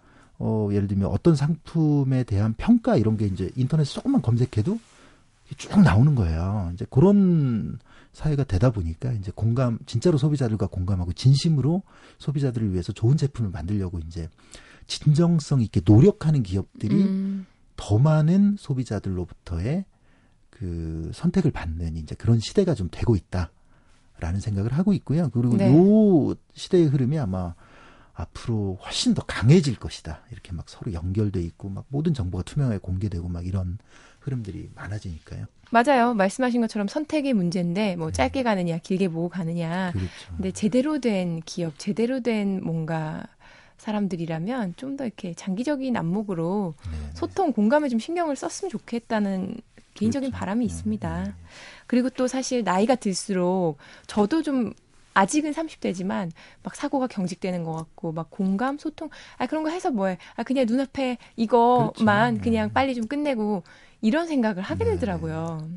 어, 0.44 0.68
예를 0.72 0.88
들면 0.88 1.08
어떤 1.08 1.36
상품에 1.36 2.24
대한 2.24 2.52
평가 2.54 2.96
이런 2.96 3.16
게 3.16 3.26
이제 3.26 3.52
인터넷에 3.54 3.92
조금만 3.92 4.22
검색해도 4.22 4.76
쭉 5.56 5.80
나오는 5.80 6.16
거예요. 6.16 6.72
이제 6.74 6.84
그런 6.90 7.78
사회가 8.12 8.42
되다 8.42 8.70
보니까 8.70 9.12
이제 9.12 9.30
공감, 9.32 9.78
진짜로 9.86 10.18
소비자들과 10.18 10.66
공감하고 10.66 11.12
진심으로 11.12 11.84
소비자들을 12.18 12.72
위해서 12.72 12.92
좋은 12.92 13.16
제품을 13.16 13.52
만들려고 13.52 14.00
이제 14.00 14.28
진정성 14.88 15.60
있게 15.60 15.80
노력하는 15.84 16.42
기업들이 16.42 17.04
음. 17.04 17.46
더 17.76 17.98
많은 17.98 18.56
소비자들로부터의 18.58 19.84
그 20.50 21.12
선택을 21.14 21.52
받는 21.52 21.96
이제 21.96 22.16
그런 22.16 22.40
시대가 22.40 22.74
좀 22.74 22.88
되고 22.90 23.14
있다라는 23.14 24.40
생각을 24.40 24.72
하고 24.72 24.92
있고요. 24.92 25.30
그리고 25.30 25.56
네. 25.56 25.72
요 25.72 26.34
시대의 26.54 26.86
흐름이 26.86 27.16
아마 27.20 27.54
앞으로 28.22 28.78
훨씬 28.84 29.14
더 29.14 29.22
강해질 29.22 29.76
것이다. 29.76 30.22
이렇게 30.30 30.52
막 30.52 30.68
서로 30.68 30.92
연결돼 30.92 31.40
있고 31.40 31.68
막 31.68 31.84
모든 31.88 32.14
정보가 32.14 32.44
투명하게 32.44 32.78
공개되고 32.78 33.28
막 33.28 33.46
이런 33.46 33.78
흐름들이 34.20 34.70
많아지니까요. 34.74 35.46
맞아요. 35.70 36.14
말씀하신 36.14 36.60
것처럼 36.60 36.86
선택의 36.88 37.32
문제인데 37.32 37.96
뭐 37.96 38.08
네. 38.08 38.12
짧게 38.12 38.42
가느냐, 38.42 38.78
길게 38.78 39.08
보고 39.08 39.28
가느냐. 39.28 39.92
그렇죠. 39.92 40.10
근데 40.36 40.52
제대로 40.52 40.98
된 41.00 41.40
기업, 41.44 41.78
제대로 41.78 42.20
된 42.20 42.60
뭔가 42.62 43.24
사람들이라면 43.78 44.74
좀 44.76 44.96
더 44.96 45.04
이렇게 45.04 45.34
장기적인 45.34 45.96
안목으로 45.96 46.74
네, 46.84 46.90
네. 46.90 47.10
소통, 47.14 47.52
공감에 47.52 47.88
좀 47.88 47.98
신경을 47.98 48.36
썼으면 48.36 48.70
좋겠다는 48.70 49.56
개인적인 49.94 50.30
그렇죠. 50.30 50.38
바람이 50.38 50.66
네, 50.66 50.72
있습니다. 50.72 51.24
네. 51.24 51.32
그리고 51.86 52.10
또 52.10 52.28
사실 52.28 52.62
나이가 52.62 52.94
들수록 52.94 53.78
저도 54.06 54.42
좀 54.42 54.72
아직은 55.14 55.52
30대지만 55.52 56.30
막 56.62 56.74
사고가 56.74 57.06
경직되는 57.06 57.64
것 57.64 57.72
같고 57.72 58.12
막 58.12 58.30
공감 58.30 58.78
소통 58.78 59.10
아 59.38 59.46
그런 59.46 59.62
거 59.62 59.70
해서 59.70 59.90
뭐해 59.90 60.18
아 60.36 60.42
그냥 60.42 60.66
눈앞에 60.66 61.18
이거만 61.36 62.34
그렇죠. 62.34 62.42
그냥 62.44 62.68
네. 62.68 62.72
빨리 62.72 62.94
좀 62.94 63.06
끝내고 63.06 63.62
이런 64.00 64.26
생각을 64.26 64.62
하게 64.62 64.84
네. 64.84 64.90
되더라고요. 64.92 65.68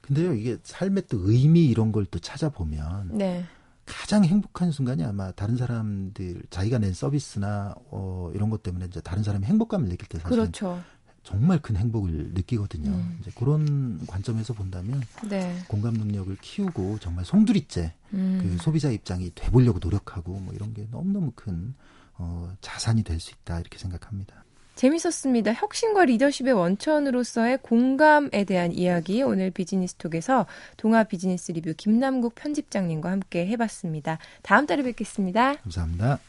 근데요 0.00 0.32
이게 0.34 0.56
삶의 0.62 1.04
또 1.08 1.18
의미 1.30 1.66
이런 1.66 1.92
걸 1.92 2.06
또 2.10 2.18
찾아보면 2.18 3.10
네. 3.18 3.44
가장 3.84 4.24
행복한 4.24 4.70
순간이 4.70 5.02
아마 5.04 5.32
다른 5.32 5.56
사람들 5.56 6.42
자기가 6.50 6.78
낸 6.78 6.92
서비스나 6.92 7.74
어 7.90 8.30
이런 8.34 8.48
것 8.50 8.62
때문에 8.62 8.86
이제 8.86 9.00
다른 9.00 9.22
사람이 9.22 9.44
행복감을 9.46 9.88
느낄 9.88 10.08
때 10.08 10.18
사실 10.18 10.36
그렇죠. 10.36 10.80
정말 11.28 11.60
큰 11.60 11.76
행복을 11.76 12.30
느끼거든요. 12.32 12.88
음. 12.88 13.18
이제 13.20 13.30
그런 13.34 14.00
관점에서 14.06 14.54
본다면 14.54 15.02
네. 15.28 15.58
공감 15.68 15.92
능력을 15.92 16.34
키우고 16.40 17.00
정말 17.00 17.26
송두리째 17.26 17.92
음. 18.14 18.40
그 18.42 18.62
소비자 18.64 18.90
입장이 18.90 19.32
돼보려고 19.34 19.78
노력하고 19.78 20.32
뭐 20.40 20.54
이런 20.54 20.72
게 20.72 20.88
너무너무 20.90 21.32
큰 21.34 21.74
어, 22.16 22.50
자산이 22.62 23.02
될 23.04 23.20
수 23.20 23.32
있다 23.32 23.60
이렇게 23.60 23.76
생각합니다. 23.78 24.42
재밌었습니다. 24.76 25.52
혁신과 25.52 26.06
리더십의 26.06 26.54
원천으로서의 26.54 27.58
공감에 27.60 28.44
대한 28.44 28.72
이야기 28.72 29.22
오늘 29.22 29.50
비즈니스톡에서 29.50 30.46
동아 30.78 31.04
비즈니스 31.04 31.52
리뷰 31.52 31.74
김남국 31.76 32.36
편집장님과 32.36 33.10
함께 33.10 33.46
해봤습니다. 33.48 34.16
다음 34.42 34.66
달에 34.66 34.82
뵙겠습니다. 34.82 35.56
감사합니다. 35.56 36.20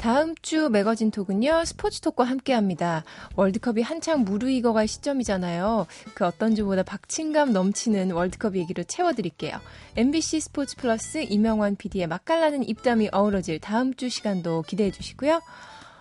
다음 0.00 0.34
주 0.40 0.70
매거진 0.70 1.10
톡은요, 1.10 1.66
스포츠 1.66 2.00
톡과 2.00 2.24
함께 2.24 2.54
합니다. 2.54 3.04
월드컵이 3.36 3.82
한창 3.82 4.24
무르익어갈 4.24 4.88
시점이잖아요. 4.88 5.86
그 6.14 6.24
어떤 6.24 6.54
주보다 6.54 6.82
박진감 6.82 7.52
넘치는 7.52 8.12
월드컵 8.12 8.56
얘기로 8.56 8.84
채워드릴게요. 8.84 9.60
MBC 9.96 10.40
스포츠 10.40 10.76
플러스 10.76 11.18
이명환 11.18 11.76
PD의 11.76 12.06
맛깔나는 12.06 12.66
입담이 12.66 13.10
어우러질 13.12 13.60
다음 13.60 13.92
주 13.92 14.08
시간도 14.08 14.62
기대해 14.62 14.90
주시고요. 14.90 15.42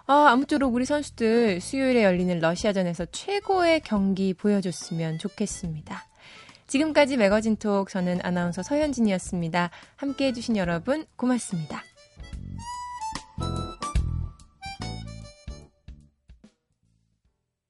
아, 0.08 0.28
아무쪼록 0.30 0.74
우리 0.74 0.86
선수들 0.86 1.60
수요일에 1.60 2.06
열리는 2.06 2.40
러시아전에서 2.40 3.08
최고의 3.12 3.82
경기 3.82 4.34
보여줬으면 4.34 5.20
좋겠습니다. 5.20 6.06
지금까지 6.68 7.18
매거진 7.18 7.58
톡 7.58 7.90
저는 7.90 8.20
아나운서 8.24 8.64
서현진이었습니다. 8.64 9.72
함께 9.98 10.28
해주신 10.28 10.56
여러분 10.56 11.06
고맙습니다. 11.18 11.84